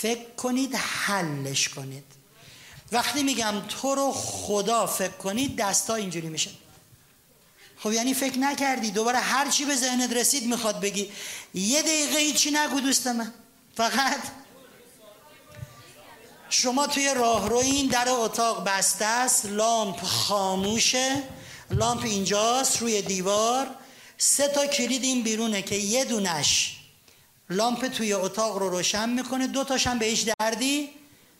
[0.00, 2.04] فکر کنید حلش کنید.
[2.92, 6.50] وقتی میگم تو رو خدا فکر کنید دستا اینجوری میشه.
[7.78, 8.90] خب یعنی فکر نکردی.
[8.90, 11.12] دوباره هر چی به ذهنت رسید می‌خواد بگی.
[11.54, 13.32] یه دقیقه هیچی نگو دوست من.
[13.76, 14.20] فقط
[16.50, 21.22] شما توی راهرو این در اتاق بسته است لامپ خاموشه
[21.70, 23.66] لامپ اینجاست روی دیوار.
[24.18, 26.76] سه تا کلید این بیرونه که یه دونش
[27.50, 30.90] لامپ توی اتاق رو روشن می‌کنه دو تاش هم به هیچ دردی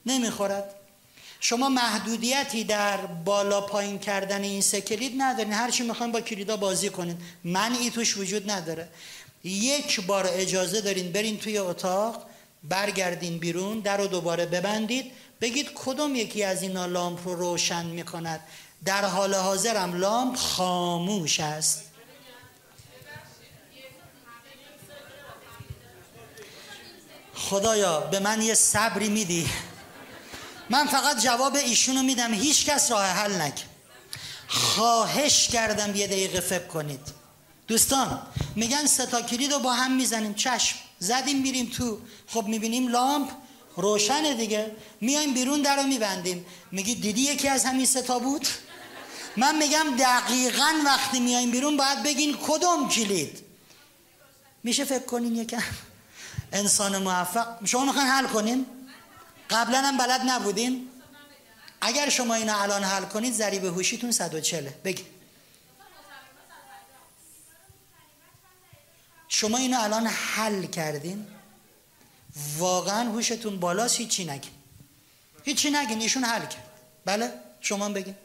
[0.05, 0.75] نمی‌خورد.
[1.39, 5.53] شما محدودیتی در بالا پایین کردن این سه کلید ندارین.
[5.53, 7.17] هر چی می‌خواین با کلیدا بازی کنین.
[7.43, 8.87] منعی توش وجود نداره.
[9.49, 12.25] یک بار اجازه دارین برین توی اتاق
[12.63, 15.11] برگردین بیرون در رو دوباره ببندید.
[15.41, 18.39] بگید کدوم یکی از اینا لامپ رو روشن می‌کند؟
[18.85, 21.83] در حال حاضرم لامپ خاموش است.
[27.35, 29.49] خدایا به من یه صبری میدی.
[30.69, 32.33] من فقط جواب ایشونو میدم.
[32.33, 33.63] هیچ کس راه حل نکن
[34.47, 37.24] خواهش کردم یه دقیقه فکر کنید.
[37.67, 38.21] دوستان
[38.55, 40.77] میگن ستا کلید رو با هم می‌زنیم چشم.
[40.99, 41.99] زدیم میریم تو.
[42.27, 43.31] خب می‌بینیم لامپ
[43.75, 44.71] روشنه دیگه.
[45.01, 46.45] میایم بیرون در رو میبندیم.
[46.71, 48.47] میگی دیدی یکی از همین ستا بود؟
[49.37, 53.39] من میگم دقیقا وقتی میایم بیرون باید بگین کدوم کلید.
[54.63, 55.63] میشه فکر کنین یکم؟
[56.53, 57.65] انسان موفق.
[57.65, 58.65] شما می‌خواین حل کنین؟
[59.49, 60.89] قبلا هم بلد نبودین؟
[61.81, 65.14] اگر شما اینو الان حل کنید ضریب هوشیتون 140 بگید
[69.35, 71.27] شما اینو الان حل کردین؟
[72.57, 74.51] واقعا هوشتون بالاست هیچی نگین.
[75.43, 76.69] هیچی نگین ایشون حل کرد.
[77.05, 78.15] بله؟ شما بگین.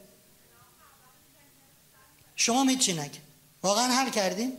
[2.36, 3.20] شما هیچی نگین.
[3.62, 4.52] واقعا حل کردین؟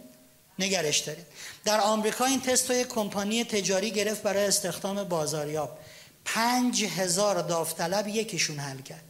[0.59, 1.25] نگرش دارید
[1.65, 5.79] در آمریکا این تست یک کمپانی تجاری گرفت برای استخدام بازاریاب.
[6.25, 9.03] پنج هزار داوطلب یکیشون حل کرد.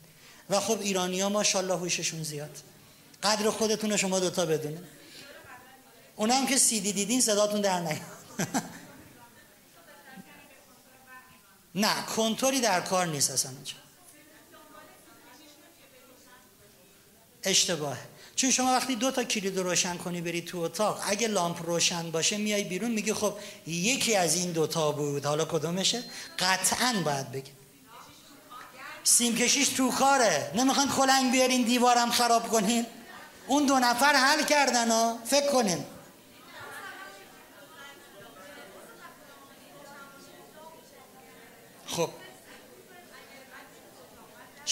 [0.50, 2.58] و خب ایرانی ها ماشاءالله هوششون زیاد.
[3.24, 4.82] قدر خودتون شما دوتا بدونه
[6.22, 8.02] اونا هم که سیدی دیدین صداتون در نیاد.
[11.76, 13.74] نه کنتوری در کار نیست اصلا اونجا
[17.44, 17.98] اشتباهه
[18.36, 22.12] چون شما وقتی دو تا کلید رو روشن کنی بری تو اتاق اگه لامپ روشن
[22.12, 23.34] باشه میای بیرون میگی خب
[23.68, 25.26] یکی از این دوتا بود.
[25.26, 26.04] حالا کدومشه؟
[26.40, 27.52] قطعا باید بگی
[29.04, 30.52] سیم کشیش تو کاره.
[30.56, 32.86] نمی‌خوان کلنگ بیارین دیوارم خراب کنین.
[33.48, 35.20] اون دو نفر حل کردن ها.
[35.26, 35.86] فکر کنین
[41.92, 42.10] خب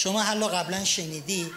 [0.02, 1.52] شما حالا قبلا شنیدی؟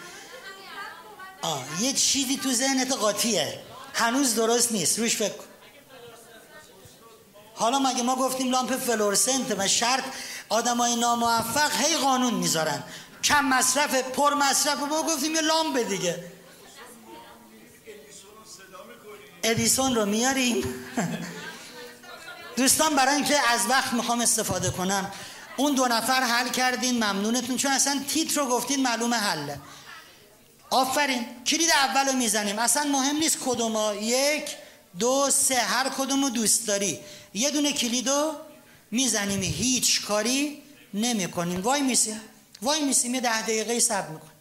[1.42, 3.60] آه یه چیزی تو ذهنت قاطیه.
[3.94, 4.98] هنوز درست نیست.
[4.98, 5.34] روش فکر
[7.54, 10.04] حالا مگه ما گفتیم لامپ فلورسنت و شرط
[10.48, 12.82] آدمای ناموفق هی قانون می‌ذارن؟
[13.24, 16.24] کم مصرف پر مصرف ما گفتیم یه لامپ دیگه.
[19.42, 20.64] ادیسون رو میاریم.
[22.56, 25.12] دوستان برای اینکه از وقت می‌خوام استفاده کنم
[25.56, 29.60] اون دو نفر حل کردین ممنونتون چون اصلا تیتر رو گفتین معلومه حله.
[30.70, 31.26] آفرین.
[31.46, 34.44] کلید اول رو می‌زنیم؟ اصلا مهم نیست کدوم یک
[34.98, 35.54] دو سه.
[35.54, 36.98] هر کدوم رو دوست داری.
[37.34, 38.32] یه دونه کلید رو
[38.90, 39.42] می‌زنیم.
[39.42, 40.62] هیچ کاری
[40.94, 42.20] نمی کنیم وای میسیم.
[42.62, 43.14] وای میسیم.
[43.14, 44.32] یه ده دقیقه صبر می‌کنیم.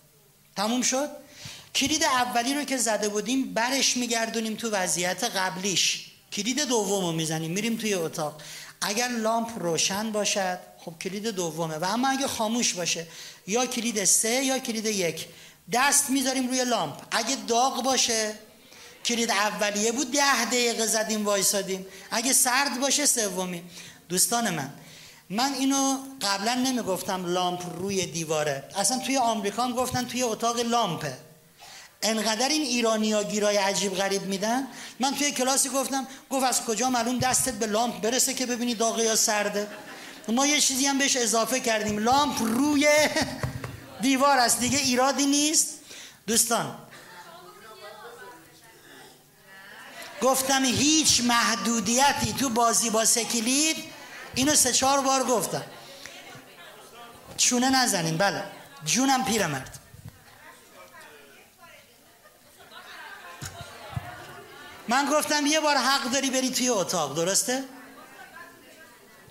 [0.56, 1.10] تموم شد؟
[1.76, 6.06] کلید اولی رو که زده بودیم برش میگردونیم تو وضعیت قبلیش.
[6.34, 7.52] کلید دوم رو می‌زنیم.
[7.52, 8.42] میریم توی اتاق.
[8.82, 11.78] اگر لامپ روشن باشد خب کلید دومه.
[11.78, 13.08] و اما اگه خاموش باشه
[13.48, 15.28] یا کلید سه یا کلید یک.
[15.72, 16.94] دست می‌ذاریم روی لامپ.
[17.12, 18.34] اگه داغ باشه
[19.06, 21.86] کلید اولیه بود ده دقیقه زدیم وایسادیم.
[22.12, 23.64] اگه سرد باشه سومی.
[24.10, 24.74] دوستان من
[25.30, 28.64] من اینو قبلا نمی‌گفتم لامپ روی دیواره.
[28.76, 31.18] اصلا توی آمریکا هم گفتن توی اتاق لامپه.
[32.02, 34.68] انقدر این ایرانی گیرای عجیب غریب میدن.
[35.00, 39.04] من توی کلاسی گفتم گفت از کجا معلوم دستت به لامپ برسه که ببینی داغه
[39.04, 39.68] یا سرده.
[40.28, 41.98] ما یه چیزی هم بهش اضافه کردیم.
[42.00, 42.88] لامپ روی
[44.02, 44.60] دیوار است.
[44.60, 45.80] دیگه ایرادی نیست.
[46.28, 46.78] دوستان.
[50.22, 53.78] گفتم هیچ محدودیتی تو بازی با سکلید
[54.36, 55.64] اینو سه چهار بار گفتم.
[57.38, 58.44] چونه نزنین بله.
[58.86, 59.80] جونم پیرمرد.
[64.88, 67.16] من گفتم یه بار حق داری بری توی اتاق.
[67.16, 67.64] درسته؟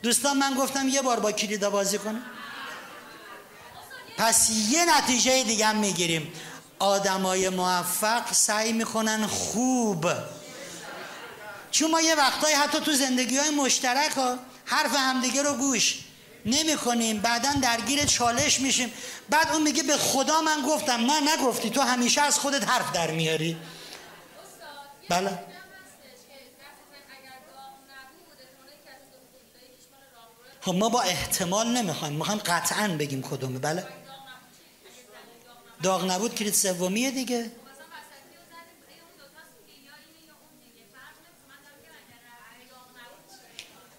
[0.03, 2.21] دوستان من گفتم یه بار با کلیدا بازی کنه
[4.17, 6.33] پس یه نتیجه دیگه هم می‌گیریم.
[6.79, 10.07] آدمای موفق سعی می‌کنن خوب.
[11.71, 15.99] چون ما یه وقتایی حتی تو زندگی های مشترک ها حرف همدیگه رو گوش
[16.47, 18.93] نمی کنیم بعدا درگیر چالش میشیم.
[19.31, 21.11] بعد اون میگه به خدا من گفتم.
[21.11, 21.71] نه نگفتی.
[21.71, 23.57] تو همیشه از خودت حرف در میاری.
[25.09, 25.52] بله؟
[30.65, 33.59] خب ما با احتمال نمی‌خوایم می‌خوایم قطعا بگیم کدومه.
[33.59, 33.87] بله.
[35.83, 37.51] داغ نبود کلید سومیه دیگه.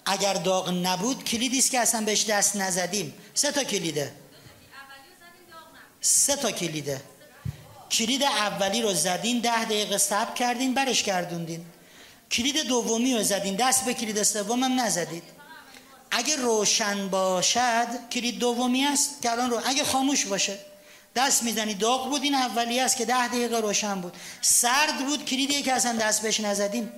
[0.05, 3.14] اگر داغ نبود کلیدی است که اصلا بهش دست نزدیم.
[3.34, 4.14] سه تا کلیده.
[6.01, 7.01] سه تا کلیده.
[7.91, 11.66] کلید اولی رو زدین ده دقیقه صبر کردین برش گردوندین.
[12.32, 15.24] کلید دومی رو زدین دست به کلید سوم هم نزدید.
[16.16, 20.59] اگه روشن باشد کلید دومی است که الان رو اگه خاموش باشه.
[21.16, 24.14] دست می‌زنی داغ بود این اولی است که ده دقیقه روشن بود.
[24.41, 26.91] سرد بود کلیدی که اصلا دست بهش نزدیم.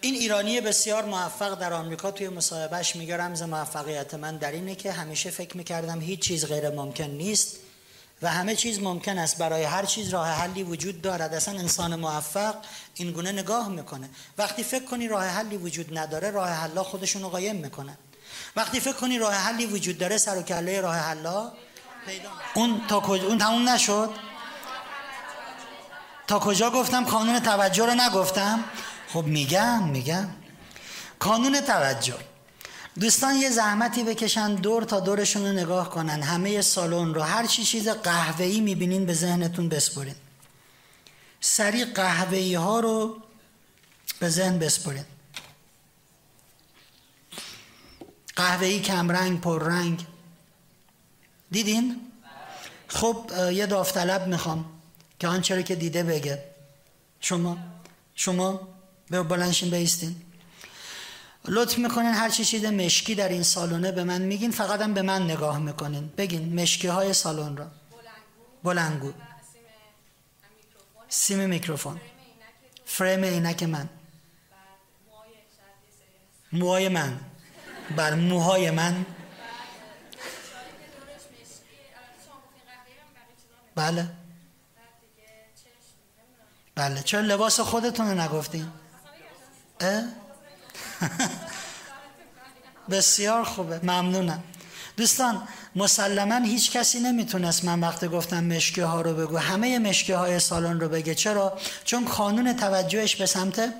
[0.00, 4.92] این ایرانی بسیار موفق در آمریکا توی مصاحبهش میگه رمز موفقیت من در اینه که
[4.92, 7.56] همیشه فکر می‌کردم هیچ چیز غیر ممکن نیست.
[8.22, 11.34] و همه چیز ممکن است برای هر چیز راه حلی وجود دارد.
[11.34, 12.54] اصلا انسان موفق
[12.94, 14.10] این گونه نگاه می‌کنه.
[14.38, 17.96] وقتی فکر کنی راه حلی وجود نداره راه حلا خودشون رو قایم می‌کنن.
[18.56, 21.52] وقتی فکر کنی راه حلی وجود داره سر و کله راه حلا
[22.54, 24.10] اون تا کجا اون تموم نشد؟
[26.26, 28.64] تا کجا گفتم قانون توجه رو نگفتم؟
[29.12, 30.28] خب میگم میگم.
[31.18, 32.18] کانون توجه.
[33.00, 36.22] دوستان یه زحمتی بکشن دور تا دورشون رو نگاه کنن.
[36.22, 40.14] همه سالن رو هر چی چیز قهوه‌ای می‌بینین به ذهنتون بسپرین.
[41.40, 43.22] سریع قهوه‌ای ها رو
[44.18, 45.04] به ذهن بسپرین.
[48.36, 50.06] قهوه‌ای کمرنگ پررنگ.
[51.50, 52.00] دیدین؟
[52.88, 54.64] خب یه داوطلب می‌خوام
[55.18, 56.44] که آنچه رو که دیده بگه.
[57.20, 57.58] شما؟
[58.14, 58.68] شما؟
[59.10, 60.16] به بلنشین بیستین.
[61.48, 65.02] لطف می‌کنین هر چی چیز مشکی در این سالونه به من میگین فقط هم به
[65.02, 66.12] من نگاه می‌کنین.
[66.16, 67.66] بگین مشکی های سالن را.
[68.64, 69.12] بلنگو.
[71.08, 72.00] سیم میکروفون.
[72.84, 73.88] فریم عینک من.
[76.52, 77.20] موهای من.
[77.96, 79.06] بر موهای من.
[83.74, 84.08] بله.
[86.74, 88.72] بله چرا لباس خودتون رو نگفتین؟
[92.90, 94.42] بسیار خوبه ممنونم.
[94.96, 100.40] دوستان مسلما هیچ کسی نمی‌تونست من وقتی گفتم مشکی ها رو بگو همه مشکی های
[100.40, 101.14] سالن رو بگه.
[101.14, 103.74] چرا؟ چون قانون توجهش به سمت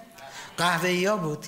[0.56, 1.46] قهوه ها بود.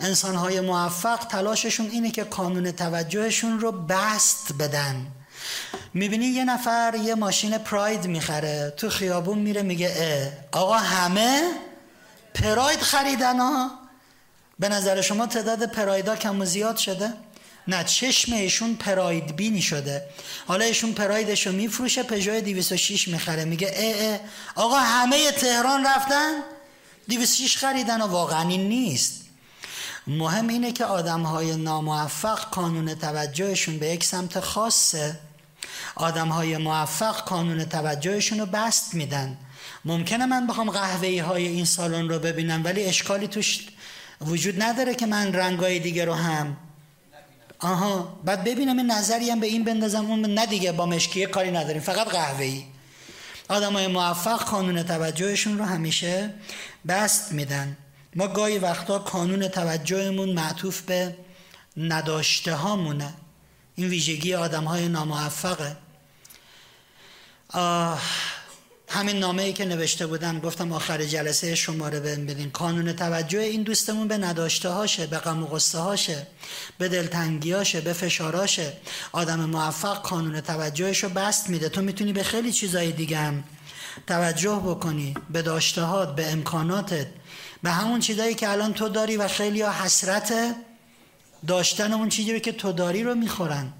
[0.00, 5.06] انسان های موفق تلاششون اینه که قانون توجهشون رو بست بدن.
[5.94, 11.42] می‌بینی یه نفر یه ماشین پراید می‌خره تو خیابون میره میگه اه آقا همه
[12.34, 13.81] پراید خریدن ها؟
[14.58, 17.12] به نظر شما تعداد پرایدا کم و زیاد شده؟
[17.68, 20.08] نه چشم ایشون پراید بینی شده.
[20.46, 23.44] حالا ایشون پرایدش رو میفروشه پژو 206 می‌خره.
[23.44, 24.20] میگه اه اه
[24.54, 26.32] آقا همه تهران رفتن؟
[27.08, 29.22] 206 خریدن و واقعا این نیست.
[30.06, 35.18] مهم اینه که آدم های ناموفق قانون توجهشون به یک سمت خاصه.
[35.94, 39.36] آدم های موفق قانون توجهشون رو بست میدن.
[39.84, 43.66] ممکنه من بخوام قهوه های این سالن رو ببینم ولی اشکالی توش
[44.26, 46.56] وجود نداره که من رنگای دیگه رو هم
[47.58, 51.50] آها بعد ببینم این نظری هم به این بندازم اون نه دیگه با مشکیه کاری
[51.50, 52.64] نداریم فقط قهوه ای
[53.48, 56.34] آدم های موفق قانون توجهشون رو همیشه
[56.88, 57.76] بست میدن.
[58.16, 61.16] ما گاهی وقتا قانون توجهمون معطوف به
[61.76, 63.14] نداشته هامونه
[63.74, 65.76] این ویژگی آدم های ناموفقه
[68.92, 72.50] همین نامه ای که نوشته بودم گفتم آخر جلسه شماره بهم بدین.
[72.50, 76.26] قانون توجه این دوستمون به نداشته هاشه به غم و غصه هاشه
[76.78, 78.72] به دلتنگیاشه به فشاراشه
[79.12, 81.68] آدم موفق قانون توجهش رو بست میده.
[81.68, 83.44] تو می‌تونی به خیلی چیزای دیگه هم
[84.06, 87.06] توجه بکنی به داشتهات به امکاناتت
[87.62, 90.34] به همون چیزایی که الان تو داری و خیلی ها حسرت
[91.46, 93.72] داشتن اون چیزی که تو داری رو می‌خورن.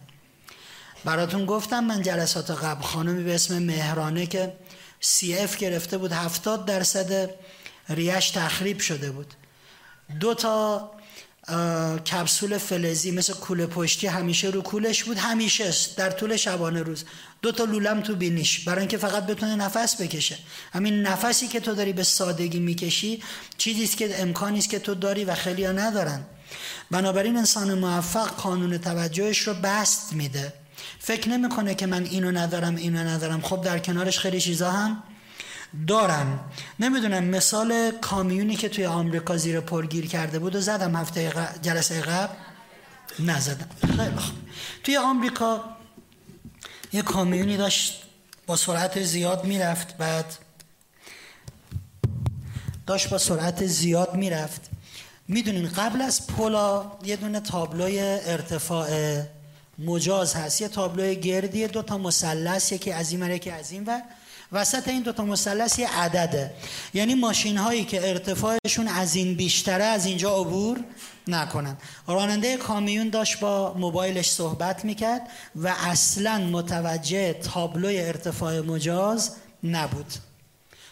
[1.05, 4.53] براتون گفتم من جلسات قبل خانمی به اسم مهرانه که
[5.05, 7.31] سی اف گرفته بود هفتاد درصد
[7.89, 9.35] ریش تخریب شده بود.
[10.21, 10.91] دو تا
[12.07, 17.05] کپسول فلزی مثل کوله پشتی همیشه رو کولش بود همیشه در طول شبانه روز.
[17.43, 20.39] دو تا لولم تو بینیش برای اینکه فقط بتونه نفس بکشه.
[20.73, 23.23] همین نفسی که تو داری به سادگی می‌کشی
[23.59, 26.25] چیزی است که امکانی است که تو داری و خیلی ها ندارن.
[26.91, 30.53] بنابراین انسان موفق قانون توجهش رو بست میده.
[30.99, 33.41] فکر نمی‌کنه که من اینو ندارم اینو ندارم.
[33.41, 35.03] خب در کنارش خیلی چیزا هم
[35.87, 36.41] دارم.
[36.81, 42.35] نمی‌دونم مثال کامیونی که توی آمریکا زیر پرگیر کرده بود و زدم هفته جلسه قبل.
[43.19, 43.69] نزدم.
[43.81, 44.35] خیلی خوب.
[44.85, 45.65] توی آمریکا
[46.93, 48.03] یه کامیونی داشت
[48.47, 50.25] با سرعت زیاد می‌رفت بعد
[52.87, 54.61] داشت با سرعت زیاد می‌رفت.
[55.29, 58.89] می‌دونین قبل از پلا یه دونه تابلوی ارتفاع
[59.85, 60.61] مجاز هست.
[60.61, 64.01] یه تابلو گردی دو تا مثلث یکی از این یکی از این و
[64.53, 66.55] وسط این دو تا مثلث یه عدده.
[66.95, 70.81] یعنی ماشین هایی که ارتفاعشون از این بیشتره از اینجا عبور
[71.29, 71.77] نکنن.
[72.07, 79.31] راننده کامیون داشت با موبایلش صحبت می‌کرد و اصلا متوجه تابلوی ارتفاع مجاز
[79.65, 80.13] نبود.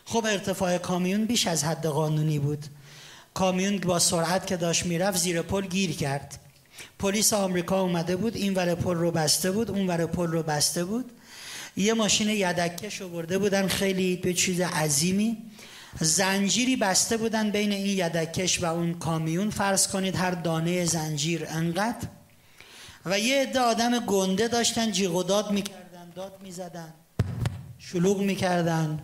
[0.05, 2.67] خب ارتفاع کامیون بیش از حد قانونی بود.
[3.35, 6.39] کامیون با سرعت که داشت می‌رفت زیر پل گیر کرد.
[6.99, 10.85] پلیس آمریکا اومده بود این ور پل رو بسته بود اون ور پل رو بسته
[10.85, 11.11] بود.
[11.77, 15.37] یه ماشین یدکش برده بودن خیلی به چیز عظیمی.
[16.01, 19.51] زنجیری بسته بودن بین این یدکش و اون کامیون.
[19.51, 22.09] فرض کنید هر دانه زنجیر انقدر.
[23.07, 26.93] و یه عده آدم گنده داشتن جیغ و داد می‌کردن داد می‌زدن
[27.79, 29.03] شلوغ می‌کردن.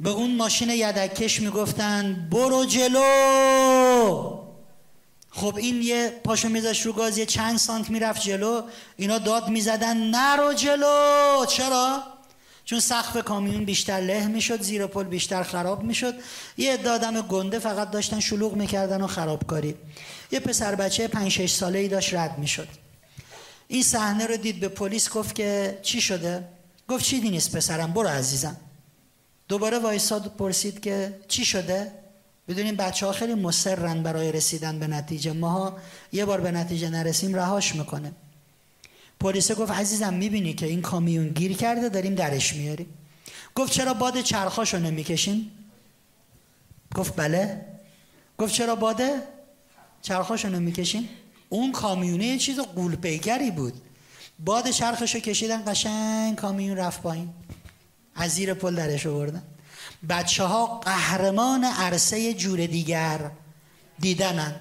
[0.00, 4.43] به اون ماشین یدکش می‌گفتن برو جلو!
[5.36, 8.62] خب این یه پاشو میذاش رو گاز یه چند سانت می‌رفت جلو.
[8.96, 11.44] اینا داد می‌زدن نرو جلو.
[11.48, 12.02] چرا؟
[12.64, 16.14] چون سقف کامیون بیشتر له می‌شد زیر پل بیشتر خراب می‌شد.
[16.56, 19.74] یه دادم گنده فقط داشتن شلوغ می‌کردن و خرابکاری.
[20.32, 22.68] یه پسر بچه 5 6 ساله ای داشت رد می‌شد.
[23.68, 26.44] این صحنه رو دید به پلیس گفت که چی شده؟
[26.88, 28.56] گفت چیزی نیست پسرم برو عزیزم.
[29.48, 31.92] دوباره وایساد پرسید که چی شده؟
[32.48, 35.32] بدونیم بچه ها خیلی مصرن برای رسیدن به نتیجه.
[35.32, 35.76] ماها
[36.12, 38.12] یه بار به نتیجه نرسیم رهاش می‌کنه.
[39.20, 42.86] پلیس گفت عزیزم می‌بینی که این کامیون گیر کرده داریم درش میاریم.
[43.54, 45.50] گفت چرا باد چرخاشو نمی‌کشین؟
[46.94, 47.66] گفت بله.
[48.38, 49.22] گفت چرا باده
[50.02, 51.08] چرخاشو نمی‌کشین؟
[51.48, 53.82] اون کامیونه یه چیز قول پیکری بود.
[54.38, 57.28] باد چرخشو کشیدن قشنگ کامیون رفت پایین.
[58.14, 59.42] از زیر پل درش آوردن.
[60.08, 63.30] بچه ها قهرمان عرصه جور دیگر
[63.98, 64.54] دیدنن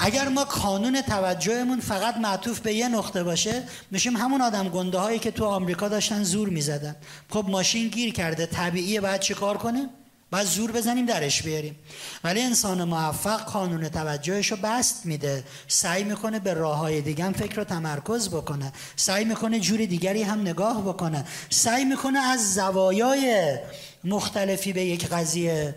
[0.00, 5.18] اگر ما کانون توجهمون فقط معطوف به یه نقطه باشه میشیم همون آدم گنده هایی
[5.18, 6.96] که تو آمریکا داشتن زور می‌زدن
[7.30, 9.88] خب ماشین گیر کرده طبیعیه باید چی کار کنیم؟
[10.30, 11.76] باید زور بزنیم درش بیاریم.
[12.24, 15.44] ولی انسان موفق کانون توجهش رو بست میده.
[15.68, 18.72] سعی می‌کنه به راه های دیگه هم فکر رو تمرکز بکنه.
[18.96, 21.24] سعی می‌کنه جور دیگری هم نگاه بکنه.
[21.50, 23.58] سعی می‌کنه از زوایای
[24.04, 25.74] مختلفی به یک قضیه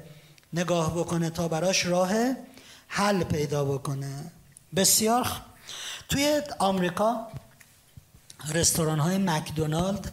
[0.54, 2.12] نگاه بکنه تا براش راه
[2.88, 4.32] حل پیدا بکنه.
[4.76, 5.28] بسیار
[6.10, 7.28] توی آمریکا
[8.54, 10.12] رستوران های مکدونالد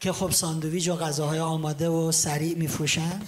[0.00, 3.20] که خب ساندویج و غذاهای آماده و سریع میفروشن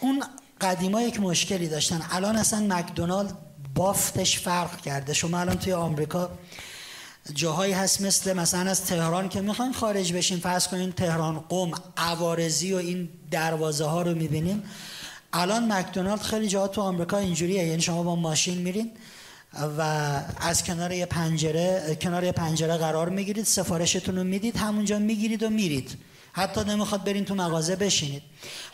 [0.00, 0.24] اون
[0.60, 2.02] قدیما یک مشکلی داشتن.
[2.10, 3.34] الان اصلا مکدونالد
[3.74, 5.12] بافتش فرق کرده.
[5.12, 6.30] شما الان توی آمریکا
[7.34, 12.72] جاهایی هست مثل مثلا از تهران که می‌خواین خارج بشین فرض کنین تهران قوم عوارزی
[12.72, 14.62] و این دروازه ها رو می‌بینیم
[15.32, 17.64] الان مکدونالد خیلی جاها تو آمریکا اینجوریه.
[17.64, 18.90] یعنی شما با ماشین میرین
[19.78, 19.82] و
[20.40, 25.50] از کنار یه پنجره کنار یه پنجره قرار می‌گیرید سفارشتون رو می‌دید همونجا می‌گیرید و
[25.50, 25.98] میرید.
[26.32, 28.22] حتی نمی‌خواد برین تو مغازه بشینید.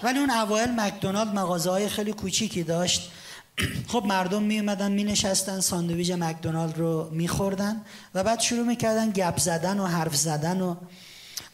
[0.02, 3.10] ولی اون اوایل مکدونالد مغازه های خیلی کوچیکی داشت.
[3.92, 7.82] خب مردم می اومدن می نشستن ساندویج مکدونالد رو می خوردن
[8.14, 10.76] و بعد شروع می کردن گپ زدن و حرف زدن و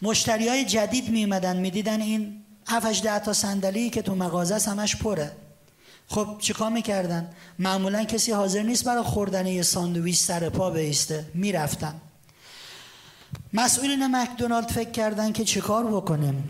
[0.01, 4.55] مشتری های جدید می اومدن می دیدن این 7 ده تا صندلی که تو مغازه
[4.55, 5.31] است همش پره.
[6.07, 7.29] خب چیکار می‌کردن؟
[7.59, 11.25] معمولا کسی حاضر نیست برای خوردن یه ساندویچ سر پا بیسته.
[11.33, 12.01] می‌رفتن.
[13.53, 16.49] مسئولین مکدونالد فکر کردن که چیکار بکنیم؟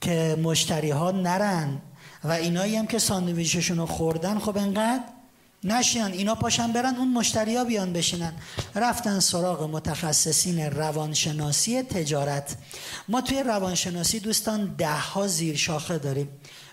[0.00, 1.78] که مشتری ها نرن
[2.24, 5.04] و اینایی هم که ساندویچشون رو خوردن خب انقدر
[5.64, 8.32] نشینن اینا پاشن برن اون مشتری ها بیان بشینن.
[8.74, 12.56] رفتن سراغ متخصصین روانشناسی تجارت.
[13.08, 16.28] ما توی روانشناسی دوستان ده ها زیر شاخه داریم.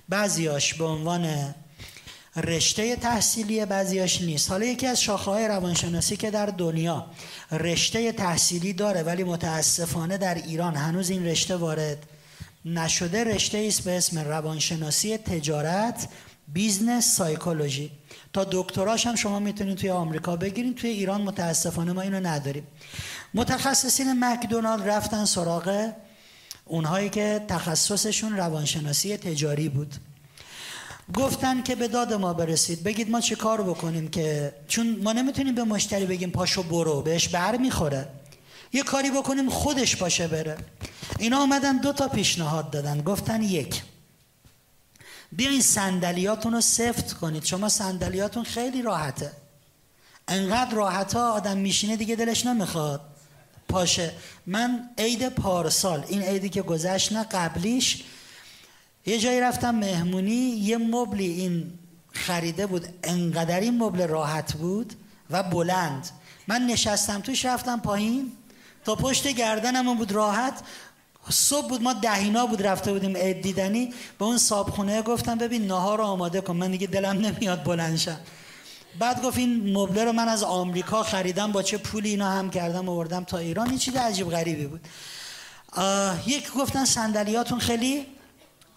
[0.10, 1.56] بعضیاش به عنوان
[2.36, 4.52] رشته تحصیلی بعضیاش نیست.
[4.52, 7.06] حالا یکی از شاخه های روانشناسی که در دنیا
[7.52, 11.98] رشته تحصیلی داره ولی متاسفانه در ایران هنوز این رشته وارد
[12.66, 16.08] نشده رشته است به اسم روانشناسی تجارت
[16.48, 17.92] business psychology.
[18.34, 22.68] تا دکتراش هم شما می‌تونید توی آمریکا بگیرید توی ایران متاسفانه ما اینو نداریم.
[23.34, 25.92] متخصصین مکدونالد رفتن سراغ
[26.66, 29.96] اونهایی که تخصصشون روانشناسی تجاری بود.
[31.14, 32.84] گفتن که به داد ما برسید.
[32.84, 37.28] بگید ما چه کار بکنیم که چون ما نمی‌تونیم به مشتری بگیم پاشو برو بهش
[37.28, 38.08] بر می‌خوره.
[38.74, 40.58] یه کاری بکنیم خودش باشه بره.
[41.20, 43.02] اینا آمدن دو تا پیشنهاد دادن.
[43.02, 43.82] گفتن یک
[45.32, 47.44] بیاین صندلیاتون رو سفت کنید.
[47.44, 49.32] شما صندلیاتون خیلی راحته.
[50.28, 53.02] انقدر راحت ها آدم میشینه دیگه دلش نمی‌خواد
[53.70, 54.12] پاشه.
[54.46, 58.04] من عید پارسال این عیدی که گذشت نه قبلیش
[59.10, 61.74] یه جایی رفتم مهمونی یه مبلی این
[62.12, 64.94] خریده بود انقدر این مبل راحت بود
[65.30, 66.10] و بلند.
[66.48, 68.32] من نشستم توش رفتم پایین.
[68.86, 70.54] تا پشت گردنم بود راحت.
[71.30, 73.94] صبح بود ما دهینا بود رفته بودیم عید دیدنی.
[74.20, 76.56] به اون صابخونه گفتم ببین نهار رو آماده کن.
[76.56, 78.18] من دیگه دلم نمیاد بلند
[79.00, 82.90] بعد گفت این مبله رو من از آمریکا خریدم با چه پولی اینا هم کردم
[82.90, 83.70] آوردم تا ایران.
[83.70, 84.82] این چیز عجیب غریبی بود.
[86.26, 88.06] یک گفتن صندلیاتون خیلی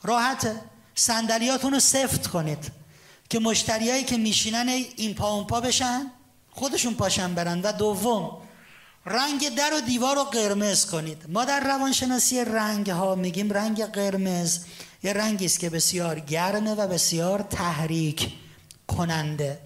[0.03, 0.61] راحته.
[0.94, 2.72] صندلیاتون رو سفت کنید.
[3.30, 6.11] که مشتریایی که میشینن این پا اون پا بشن
[6.50, 7.61] خودشون پاشن برن.
[7.61, 8.30] و دوم
[9.07, 11.24] رنگ در و دیوار رو قرمز کنید.
[11.28, 14.59] ما در روانشناسی رنگ ها میگیم رنگ قرمز.
[15.03, 18.32] یه رنگی است که بسیار گرمه و بسیار تحریک
[18.86, 19.59] کننده.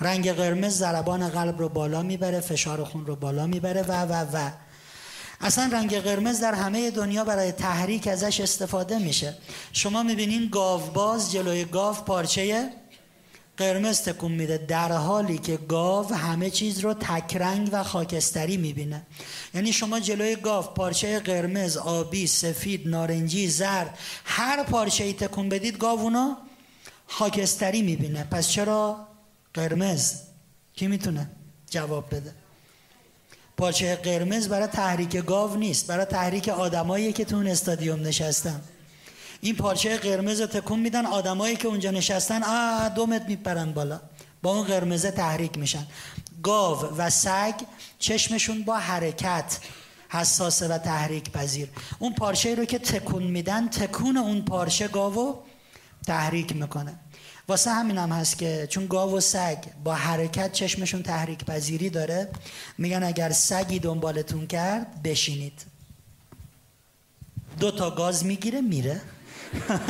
[0.00, 4.50] رنگ قرمز ضربان قلب رو بالا می‌بره فشار خون رو بالا می‌بره و و و.
[5.40, 9.34] اصلا رنگ قرمز در همه دنیا برای تحریک ازش استفاده میشه.
[9.72, 12.70] شما می‌بینین گاوباز جلوی گاو پارچه
[13.56, 14.58] قرمز تکون میده.
[14.58, 19.06] در حالی که گاو همه چیز رو تکرنگ و خاکستری می‌بینه.
[19.54, 25.78] یعنی شما جلوی گاو پارچه قرمز آبی سفید نارنجی زرد هر پارچه ای تکون بدید
[25.78, 26.34] گاو اونو
[27.06, 28.24] خاکستری می‌بینه.
[28.24, 29.06] پس چرا
[29.54, 30.14] قرمز؟
[30.72, 31.30] کی می‌تونه
[31.70, 32.39] جواب بده؟
[33.60, 38.60] پارچه قرمز برای تحریک گاو نیست برای تحریک آدمایی که تو اون استادیوم نشستن.
[39.40, 44.00] این پارچه قرمز رو تکون میدن آدمایی که اونجا نشستن آ دو متر میپرن بالا.
[44.42, 45.86] با اون قرمزه تحریک میشن.
[46.42, 47.54] گاو و سگ
[47.98, 49.58] چشمشون با حرکت
[50.08, 51.68] حساسه و تحریک پذیر.
[51.98, 55.42] اون پارچه رو که تکون میدن تکون اون پارچه گاو
[56.06, 56.94] تحریک می‌کنه.
[57.50, 62.28] واسه همین هم هست که چون گاو و سگ با حرکت چشمشون تحریک پذیری داره
[62.78, 65.62] میگن اگر سگی دنبالتون کرد بشینید.
[67.60, 69.00] دو تا گاز می‌گیره میره.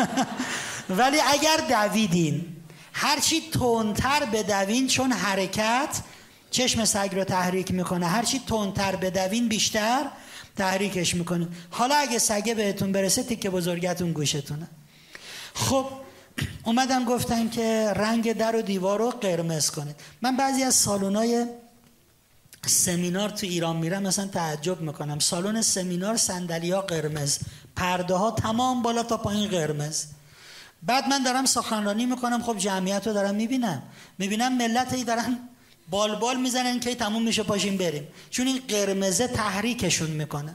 [0.98, 2.56] ولی اگر دویدین
[2.92, 6.02] هرچی تندتر بدوین چون حرکت
[6.50, 10.04] چشم سگ رو تحریک می‌کنه هرچی تندتر بدوین بیشتر
[10.56, 11.48] تحریکش می‌کنه.
[11.70, 14.68] حالا اگه سگه بهتون برسه تیکه بزرگتون گوشتونه.
[15.54, 15.86] خب
[16.64, 19.96] اومدم گفتم که رنگ در و دیوار رو قرمز کنید.
[20.22, 21.46] من بعضی از سالونای
[22.66, 25.18] سمینار تو ایران میرم مثلا تعجب می‌کنم.
[25.18, 26.20] سالن سمینار
[26.72, 27.38] ها قرمز
[27.76, 30.04] پرده ها تمام بالا تا پایین قرمز.
[30.82, 33.82] بعد من دارم سخنرانی می‌کنم خب جمعیت رو دارم می‌بینم.
[34.18, 35.38] می‌بینم ملت ای دارن
[35.90, 38.08] بال بال می‌زنن که تموم میشه پاشیم بریم.
[38.30, 40.54] چون این قرمزه تحریکشون می‌کنه.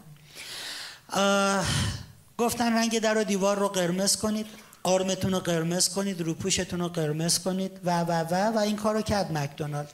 [2.37, 4.45] گفتن رنگ در و دیوار رو قرمز کنید.
[4.85, 9.31] آرمتون رو قرمز کنید روپوشتون رو قرمز کنید و و و و این کارو کرد
[9.31, 9.93] مکدونالد.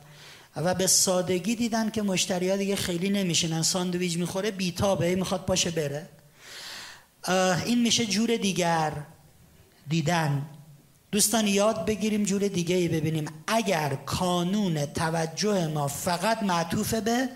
[0.55, 5.71] و به سادگی دیدن که مشتری ها دیگه خیلی نمیشینن ساندویج می‌خوره بیتابه می‌خواد پاشه
[5.71, 6.09] بره.
[7.65, 8.91] این میشه جور دیگر
[9.87, 10.41] دیدن.
[11.11, 13.25] دوستان یاد بگیریم جور دیگه ای ببینیم.
[13.47, 17.29] اگر کانون توجه ما فقط معطوف به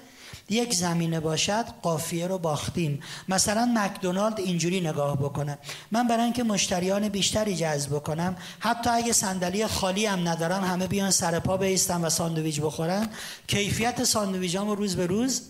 [0.49, 2.99] یک زمینه باشد قافیه رو باختیم.
[3.29, 5.57] مثلا مکدونالد اینجوری نگاه بکنه.
[5.91, 11.11] من برای اینکه مشتریان بیشتری جذب کنم حتی اگه صندلی خالی هم ندارم همه بیان
[11.11, 13.09] سر پا بیستن و ساندویچ بخورن
[13.47, 15.41] کیفیت ساندویچامو روز به روز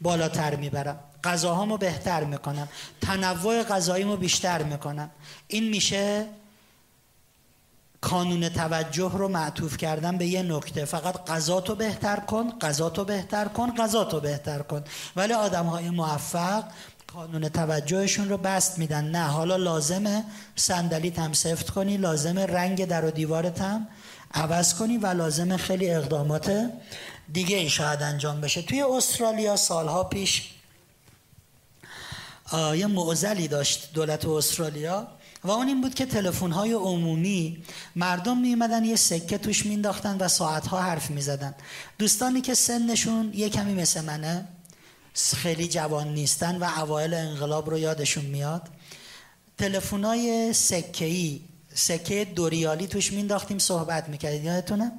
[0.00, 0.98] بالاتر می‌برم.
[1.24, 2.68] غذاهامو بهتر می‌کنم.
[3.00, 5.10] تنوع غذاییمو بیشتر می‌کنم.
[5.48, 6.26] این میشه
[8.06, 10.84] کانون توجه رو معطوف کردن به یه نکته.
[10.84, 14.84] فقط غذاتو بهتر کن غذاتو بهتر کن غذاتو بهتر کن.
[15.16, 16.64] ولی آدم های موفق
[17.06, 19.04] کانون توجهشون رو بست میدن.
[19.04, 20.24] نه حالا لازمه
[20.56, 23.86] صندلیت هم سفت کنی لازمه رنگ در و دیوارت هم
[24.34, 26.70] عوض کنی و لازمه خیلی اقدامات
[27.32, 28.62] دیگه ای شاید انجام بشه.
[28.62, 30.50] توی استرالیا سالها پیش
[32.74, 35.06] یه معزلی داشت دولت استرالیا.
[35.44, 37.64] و اون این بود که تلفن های عمومی
[37.96, 41.54] مردم میمدن یه سکه توش مینداختن و ساعت ها حرف می‌زدن.
[41.98, 44.48] دوستانی که سنشون یه کمی مثل منه
[45.36, 48.68] خیلی جوان نیستن و اوایل انقلاب رو یادشون میاد.
[49.58, 51.40] تلفن های سکه ای
[51.74, 54.92] سکه دوریالی توش مینداختیم صحبت می‌کردید یادتونه؟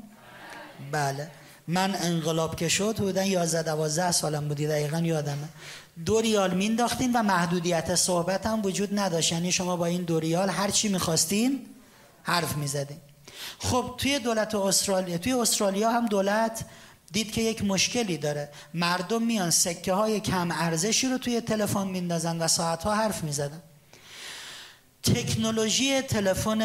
[0.91, 1.31] بله.
[1.67, 5.47] من انقلاب که شد حدودا 11 12 سالم بودی دقیقا یادمه.
[6.05, 9.31] دو ریال مینداختین و محدودیت صحبت هم وجود نداشت.
[9.31, 11.65] یعنی شما با این دو ریال هر چی می‌خواستین
[12.23, 12.97] حرف می‌زدین.
[13.59, 16.65] خب توی دولت استرالیا توی استرالیا هم دولت
[17.11, 18.49] دید که یک مشکلی داره.
[18.73, 23.61] مردم میان سکه های کم ارزشی رو توی تلفن میندازن و ساعت ها حرف می‌زدن.
[25.03, 26.61] تکنولوژی تلفن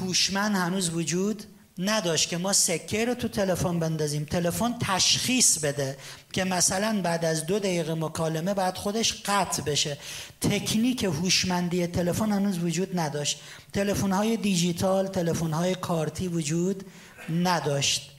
[0.00, 1.44] هوشمند هنوز وجود
[1.78, 4.24] نداشت که ما سکه رو تو تلفن بندازیم.
[4.24, 5.96] تلفن تشخیص بده
[6.32, 9.98] که مثلا بعد از دو دقیقه مکالمه بعد خودش قطع بشه.
[10.40, 13.40] تکنیک هوشمندی تلفن هنوز وجود نداشت.
[13.72, 16.84] تلفن های دیجیتال تلفن های کارتی وجود
[17.42, 18.10] نداشت.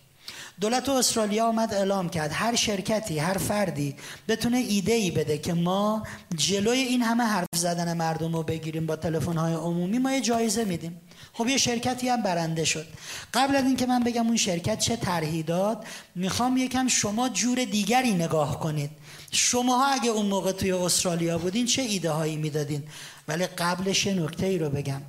[0.62, 3.96] دولت استرالیا آمد اعلام کرد هر شرکتی هر فردی
[4.28, 8.96] بتونه ایده ای بده که ما جلوی این همه حرف زدن مردم رو بگیریم با
[8.96, 9.98] تلفن های عمومی.
[9.98, 11.02] ما یه جایزه میدیم.
[11.38, 12.88] خب یه شرکتی هم برنده شد.
[13.34, 18.12] قبل از اینکه من بگم اون شرکت چه طرحی داد می‌خوام یکم شما جور دیگری
[18.14, 18.90] نگاه کنید.
[19.32, 22.84] شماها اگه اون موقع توی استرالیا بودین چه ایده هایی می‌دادین؟
[23.28, 25.02] ولی قبلش یه نکته ای رو بگم.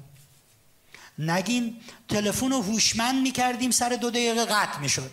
[1.19, 1.77] نگین
[2.09, 5.11] تلفن رو هوشمند می‌کردیم سر دو دقیقه قطع می‌شد.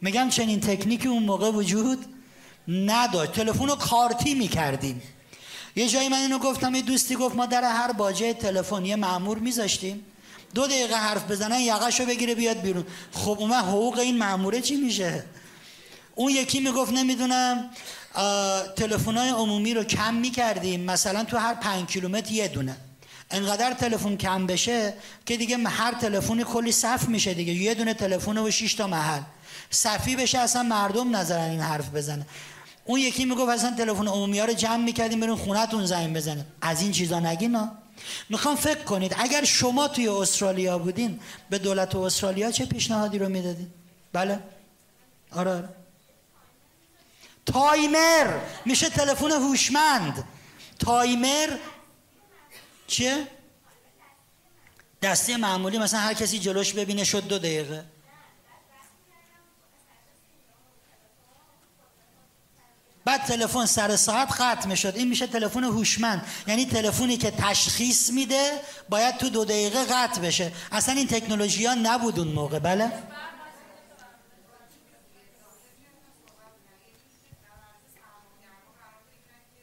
[0.00, 2.06] میگم چنین تکنیکی اون موقع وجود
[2.68, 3.32] نداشت.
[3.32, 5.02] تلفن رو کارتی می‌کردیم.
[5.76, 9.38] یه جایی من اینو گفتم یه دوستی گفت ما در هر باجه تلفن یه مامور
[9.38, 10.04] میذاشتیم.
[10.56, 12.84] دو دقیقه حرف بزنن یقشو بگیره بیاد بیرون.
[13.12, 15.24] خب اون حقوق این ماموره چی میشه؟
[16.14, 17.70] اون یکی می‌گفت نمی‌دونم
[18.76, 20.80] تلفن‌های عمومی رو کم می‌کردیم.
[20.80, 22.76] مثلا تو هر پنج کیلومتر یه دونه.
[23.30, 24.94] انقدر تلفن کم بشه
[25.26, 27.52] که دیگه هر تلفنی کلی صف میشه دیگه.
[27.52, 29.22] یه دونه تلفن و 6 تا محل.
[29.70, 32.26] صفی بشه اصلا مردم نظرن این حرف بزنه.
[32.84, 36.82] اون یکی می‌گفت اصلا تلفن عمومی ها رو جمع می‌کردیم برون خونتون زنگ بزنه از
[36.82, 37.72] این چیزا نگینا
[38.28, 43.70] می‌خوام فکر کنید اگر شما توی استرالیا بودین به دولت استرالیا چه پیشنهادی رو می‌دادین؟
[44.12, 44.40] بله؟
[45.32, 45.68] آره, آره.
[47.46, 50.24] تایمر میشه تلفن هوشمند.
[50.78, 51.56] تایمر
[52.86, 53.26] چیه؟
[55.02, 57.84] دسته معمولی مثلا هر کسی جلوش ببینه شد دو دقیقه.
[63.06, 66.26] بعد تلفن سر ساعت ختم شد این میشه تلفن هوشمند.
[66.46, 68.50] یعنی تلفنی که تشخیص میده
[68.88, 70.52] باید تو دو دقیقه قطع بشه.
[70.72, 72.58] اصلا این تکنولوژی ها نبود اون موقع.
[72.58, 72.92] بله؟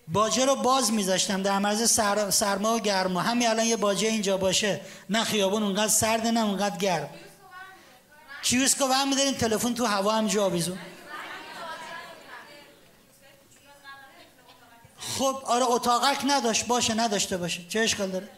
[0.08, 1.42] باجه رو باز میذاشتم.
[1.42, 2.30] در مرز سر...
[2.30, 3.22] سرما و گرما.
[3.22, 4.82] همین الان یه باجه اینجا باشه.
[5.10, 7.10] نه خیابون اونقدر سرده نه اونقدر گرم.
[8.42, 10.78] چیوز که هم میداریم تلفن تو هوا هم جا بیزون
[15.04, 16.68] خب آره اتاقک نداشت.
[16.68, 17.68] باشه نداشته باشه.
[17.70, 18.30] چه اشکال داره؟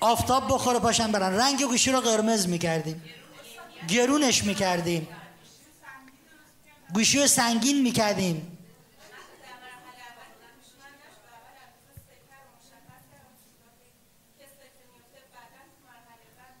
[0.00, 1.36] آفتاب بخوره پاشن برن.
[1.36, 3.02] رنگ گوشی رو قرمز می‌کردیم.
[3.88, 5.08] گرونش می‌کردیم.
[6.94, 8.52] گوشی رو سنگین می‌کردیم.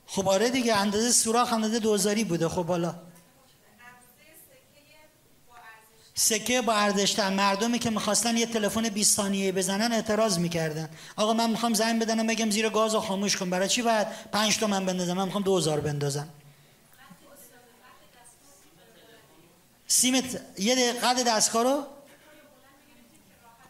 [0.06, 2.48] خب آره دیگه اندازه سوراخ اندازه دوزاری بوده.
[2.48, 2.94] خب حالا
[6.18, 10.88] سکه ارزشتر مردمی که می‌خواستن یه تلفن 20 ثانیه بزنن اعتراض می‌کردن.
[11.16, 13.50] آقا من می‌خوام زنگ بدنم بگم زیر گاز و خاموش کن.
[13.50, 16.28] برای چی باید 5 تومن بندازم؟ من می‌خوام 2000 بندازم.
[19.86, 21.86] سیمت یه قد دستگاه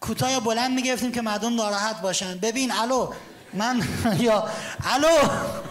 [0.01, 2.39] کوتاه بلند می‌گرفتیم که مردم ناراحت باشن.
[2.39, 3.13] ببین الو
[3.55, 3.83] من
[4.21, 4.49] یا
[4.85, 5.29] الو.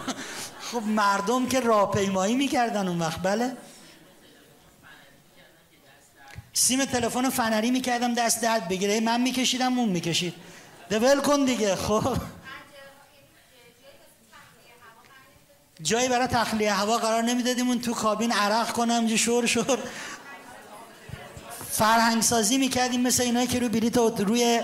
[0.72, 3.56] خب مردم که راهپیمایی می‌کردن اون وقت بله؟
[6.58, 9.00] سیم تلفن فنری می‌کردم دست درد بگیره.
[9.00, 10.34] من میکشیدم اون می‌کشید.
[10.90, 11.76] دول کن دیگه.
[11.76, 12.16] خب.
[15.82, 17.68] جایی برای تخلیه هوا قرار نمی‌دادیم.
[17.68, 19.78] اون تو کابین عرق کنم جو شور شور.
[21.70, 23.00] فرهنگ سازی می‌کردیم.
[23.00, 24.60] مثل اینایی که روی بلیت روی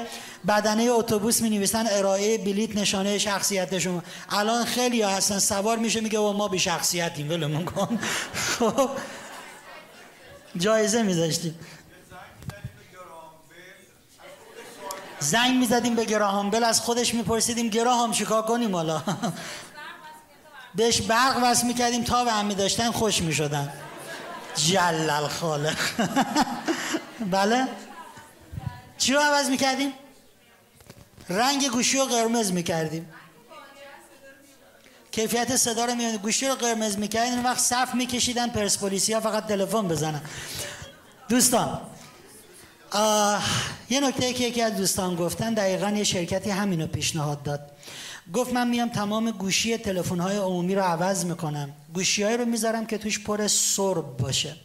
[0.49, 4.03] بدنه اتوبوس می نویسن ارائه بلیت نشانه شخصیت شما.
[4.30, 5.38] الان خیلی ها هستن.
[5.38, 7.99] سوار میشه میگه و ما بی شخصیتیم ولمون کن.
[8.59, 8.90] خب.
[10.57, 11.59] جایزه میذاشتیم.
[15.23, 16.51] زنگ می‌زدیم به گراهام.
[16.51, 19.03] بل از خودش میپرسیدیم گراهام چیکار کنیم حالا؟
[20.75, 23.73] بهش برق وصل می‌کردیم تا به هم داشتن خوش می‌شدن.
[24.57, 25.79] جلل خالق.
[27.31, 27.68] بله؟
[28.99, 29.93] چی رو عوض می‌کردیم؟
[31.29, 33.12] رنگ گوشی رو قرمز می‌کردیم.
[35.11, 37.45] کیفیت صدا رو میاد گوشی رو قرمز می‌کردیم.
[37.45, 40.20] وقت صف میکشیدن پرسپولیسی ها فقط تلفن بزنن.
[41.29, 41.81] دوستان
[43.90, 47.70] یه نکته که یکی از دوستان گفتن دقیقا یه شرکتی همینو پیشنهاد داد.
[48.32, 51.72] گفت من میام تمام گوشی تلفن های عمومی رو عوض می‌کنم.
[51.95, 54.57] گوشی های رو می‌ذارم که توش پر سرب باشه.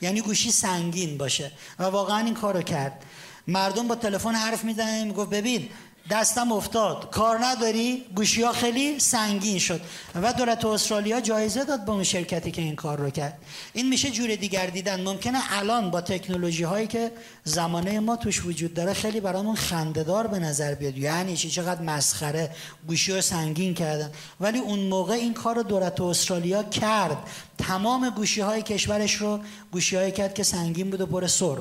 [0.00, 1.52] یعنی گوشی سنگین باشه.
[1.78, 3.04] و واقعا این کارو کرد.
[3.46, 5.68] مردم با تلفن حرف می‌زنن می‌گفت ببین
[6.10, 7.10] دستم افتاد.
[7.10, 9.80] کار نداری؟ گوشی ها خیلی سنگین شد.
[10.14, 13.38] و دولت استرالیا جایزه داد به اون شرکتی که این کار رو کرد.
[13.72, 15.00] این میشه جور دیگر دیدن.
[15.00, 17.12] ممکنه الان با تکنولوژی هایی که
[17.44, 20.98] زمانه ما توش وجود داره خیلی برامون خندهدار به نظر بیاد.
[20.98, 22.50] یعنی چی؟ چقدر مسخره.
[22.86, 24.10] گوشی ها سنگین کردن.
[24.40, 27.16] ولی اون موقع این کار رو دولت استرالیا کرد.
[27.58, 29.40] تمام گوشی های کشورش رو
[29.72, 31.56] گوشی های کرد که سنگین بود و پر سر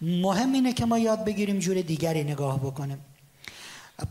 [0.00, 2.98] مهم اینه که ما یاد بگیریم جور دیگری نگاه بکنیم.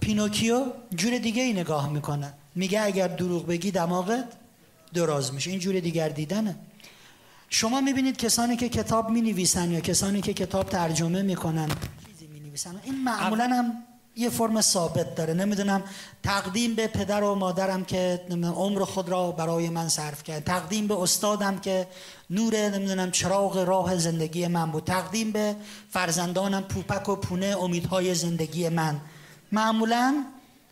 [0.01, 0.65] پینوکیو
[0.95, 2.33] جور دیگه ای نگاه می‌کنه.
[2.55, 4.25] میگه اگر دروغ بگی دماغت
[4.93, 5.49] دراز میشه.
[5.49, 6.55] این جور دیگر دیدنه.
[7.49, 11.69] شما می‌بینید کسانی که کتاب می‌نویسن یا کسانی که کتاب ترجمه می‌کنن
[12.07, 12.75] چیزی می‌نویسن.
[12.83, 13.73] این معمولا هم
[14.15, 15.33] یه فرم ثابت داره.
[15.33, 15.83] نمی‌دونم
[16.23, 18.21] تقدیم به پدر و مادرم که
[18.55, 20.43] عمر خود را برای من صرف کرد.
[20.43, 21.87] تقدیم به استادم که
[22.29, 24.83] نور نمی‌دونم چراغ راه زندگی من بود.
[24.83, 25.55] تقدیم به
[25.89, 29.01] فرزندانم پوپک و پونه امیدهای زندگی من.
[29.51, 30.25] معمولا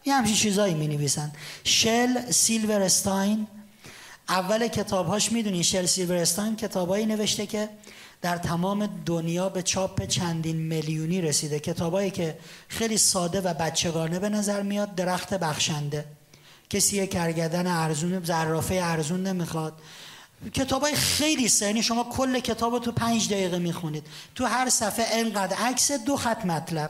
[0.06, 1.32] یه همچین چیزایی می نویسن
[1.64, 3.48] شل سیلورستاین
[4.30, 7.70] اول کتابهاش می‌دونی شل سیلورستاین کتابایی نوشته که
[8.22, 11.60] در تمام دنیا به چاپ چندین میلیونی رسیده.
[11.60, 16.06] کتابایی که خیلی ساده و بچگانه به نظر میاد درخت بخشنده.
[16.70, 19.74] کسی کرگدن ارزون زرافه ارزون نمی‌خواد.
[20.54, 24.04] کتاب خیلی سه یعنی شما کل کتاب تو پنج دقیقه می‌خونید.
[24.36, 26.90] تو هر صفحه انقدر عکس دو خط مطلب.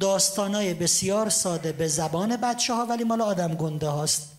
[0.00, 4.32] داستانای بسیار ساده به زبان بچه ها ولی مال آدم گنده هاست.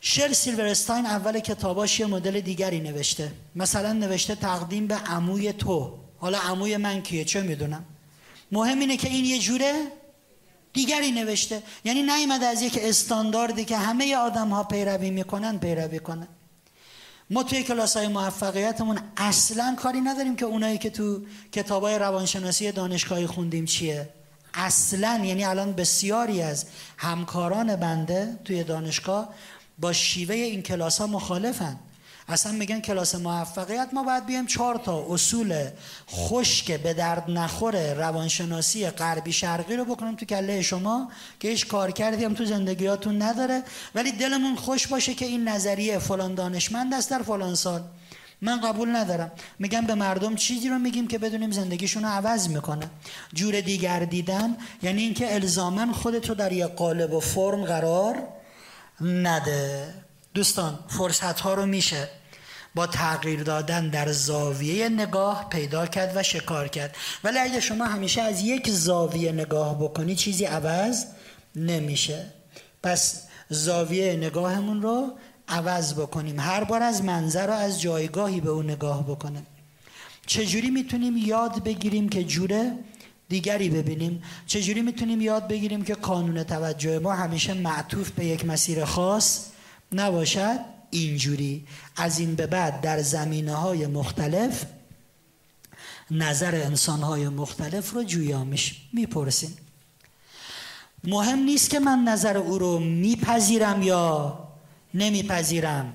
[0.00, 3.32] شل سیلورستاین اول کتاباش یه مدل دیگری نوشته.
[3.56, 5.98] مثلا نوشته تقدیم به عموی تو.
[6.18, 7.84] حالا عموی من کیه؟ چه می‌دونم؟
[8.52, 9.74] مهم اینه که این یه جوره
[10.72, 11.62] دیگری نوشته.
[11.84, 16.28] یعنی نیومده از یک استانداردی که همه آدم ها پیروی می‌کنن پیروی کنن.
[17.30, 21.20] ما توی کلاس های موفقیتمون اصلا کاری نداریم که اونایی که تو
[21.52, 24.08] کتاب های روانشناسی دانشگاهی خوندیم چیه.
[24.54, 26.66] اصلا یعنی الان بسیاری از
[26.96, 29.34] همکاران بنده توی دانشگاه
[29.78, 31.76] با شیوه این کلاس ها مخالفن.
[32.32, 35.68] اصلا میگن کلاس موفقیت ما باید بیایم چهار تا اصول
[36.10, 41.10] خشک به درد نخور روانشناسی غربی شرقی رو بکنیم تو کله شما
[41.40, 43.62] که هیچ کار کردی هم تو زندگیاتون نداره.
[43.94, 47.82] ولی دلمون خوش باشه که این نظریه فلان دانشمند است در فلان سال.
[48.42, 49.32] من قبول ندارم.
[49.58, 52.90] میگم به مردم چیزی رو میگیم که بدونیم زندگیشون رو عوض می‌کنه.
[53.34, 58.28] جور دیگر دیدن یعنی اینکه الزاما خودتو در یه قالب و فرم قرار
[59.00, 59.94] نده.
[60.34, 62.19] دوستان فرصت ها رو میشه.
[62.74, 66.96] با تغییر دادن در زاویه نگاه پیدا کرد و شکار کرد.
[67.24, 71.04] ولی اگه شما همیشه از یک زاویه نگاه بکنی چیزی عوض
[71.56, 72.26] نمیشه.
[72.82, 75.12] پس زاویه نگاهمون رو
[75.48, 76.40] عوض بکنیم.
[76.40, 79.46] هر بار از منظر رو از جایگاهی به اون نگاه بکنیم.
[80.26, 82.72] چجوری می‌تونیم یاد بگیریم که جوره
[83.28, 88.84] دیگری ببینیم؟ چجوری می‌تونیم یاد بگیریم که قانون توجه ما همیشه معطوف به یک مسیر
[88.84, 89.46] خاص
[89.92, 90.58] نباشد؟
[90.90, 91.66] اینجوری.
[91.96, 94.64] از این به بعد در زمینه های مختلف
[96.10, 99.56] نظر انسان های مختلف رو جویامش می‌پرسیم.
[101.04, 104.38] مهم نیست که من نظر او رو میپذیرم یا
[104.94, 105.94] نمیپذیرم.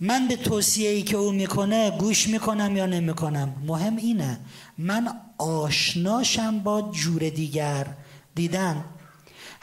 [0.00, 3.54] من به توصیه ای که او می‌کنه گوش می‌کنم یا نمی‌کنم.
[3.66, 4.38] مهم اینه.
[4.78, 7.86] من آشناشم با جور دیگر.
[8.34, 8.84] دیدن.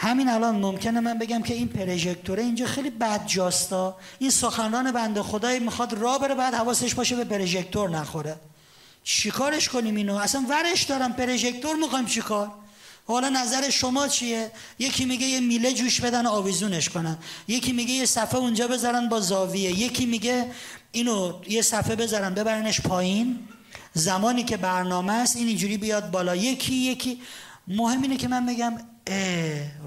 [0.01, 3.97] همین الان ممکنه من بگم که این پروژکتوره اینجا خیلی بد جاستا.
[4.19, 8.35] این سخنران بنده خدایی می‌خواد را بره بعد حواسش باشه به پروژکتور نخوره.
[9.03, 12.51] چیکارش کنیم اینو؟ اصلا ورش دارم پروژکتور می‌خوایم چیکار؟
[13.07, 17.17] حالا نظر شما چیه؟ یکی میگه یه میله جوش بدن آویزونش کنن.
[17.47, 19.71] یکی میگه یه صفحه اونجا بذارن با زاویه.
[19.71, 20.51] یکی میگه
[20.91, 23.39] اینو یه صفحه بذارن ببرنش پایین.
[23.93, 26.35] زمانی که برنامه است این اینجوری بیاد بالا.
[26.35, 27.21] یکی یکی.
[27.67, 28.73] مهم اینه که من بگم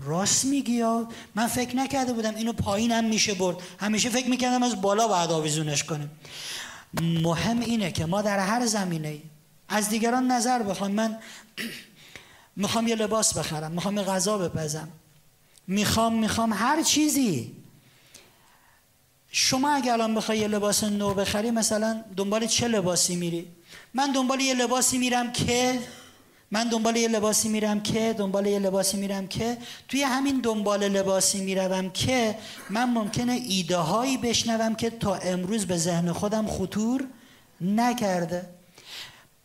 [0.02, 3.56] راست میگی یا؟ من فکر نکرده بودم اینو پایینم میشه برد.
[3.80, 6.10] همیشه فکر می‌کردم از بالا باید آویزونش کنیم.
[7.00, 9.18] مهم اینه که ما در هر زمینه
[9.68, 10.90] از دیگران نظر بخوام.
[10.90, 11.18] من
[12.56, 14.88] می‌خوام یه لباس بخرم می‌خوام یه غذا بپزم.
[15.66, 17.52] می‌خوام می‌خوام هر چیزی.
[19.30, 23.46] شما اگه الان بخوای یه لباس نو بخری مثلا دنبال چه لباسی میری؟
[23.94, 25.78] من دنبال یه لباسی میرم که
[26.54, 29.56] من دنبال یه لباسی میرم که دنبال یه لباسی میرم که.
[29.88, 32.34] توی همین دنبال لباسی می‌روم که
[32.70, 37.04] من ممکنه ایده هایی بشنوم که تا امروز به ذهن خودم خطور
[37.60, 38.46] نکرده.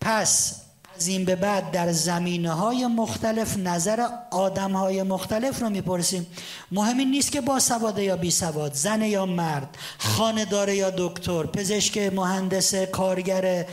[0.02, 0.56] پس
[0.96, 6.28] از این به بعد در زمینه های مختلف نظر آدم های مختلف رو می‌پرسیم.
[6.72, 11.44] مهم این نیست که با سواد یا بی سواد زن یا مرد خاندار یا دکتر
[11.44, 13.66] پزشک مهندس کارگر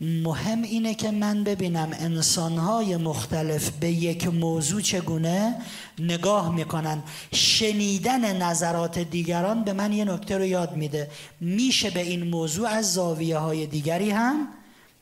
[0.00, 5.54] مهم اینه که من ببینم انسانهای مختلف به یک موضوع چگونه
[5.98, 7.02] نگاه می‌کنن.
[7.34, 11.10] شنیدن نظرات دیگران به من یه نکته رو یاد میده.
[11.40, 14.48] میشه به این موضوع از زاویه های دیگری هم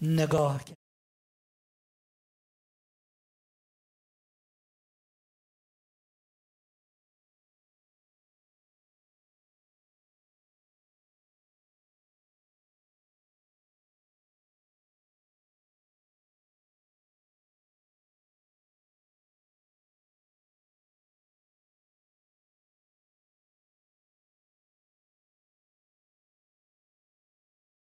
[0.02, 0.83] نگاه کرد.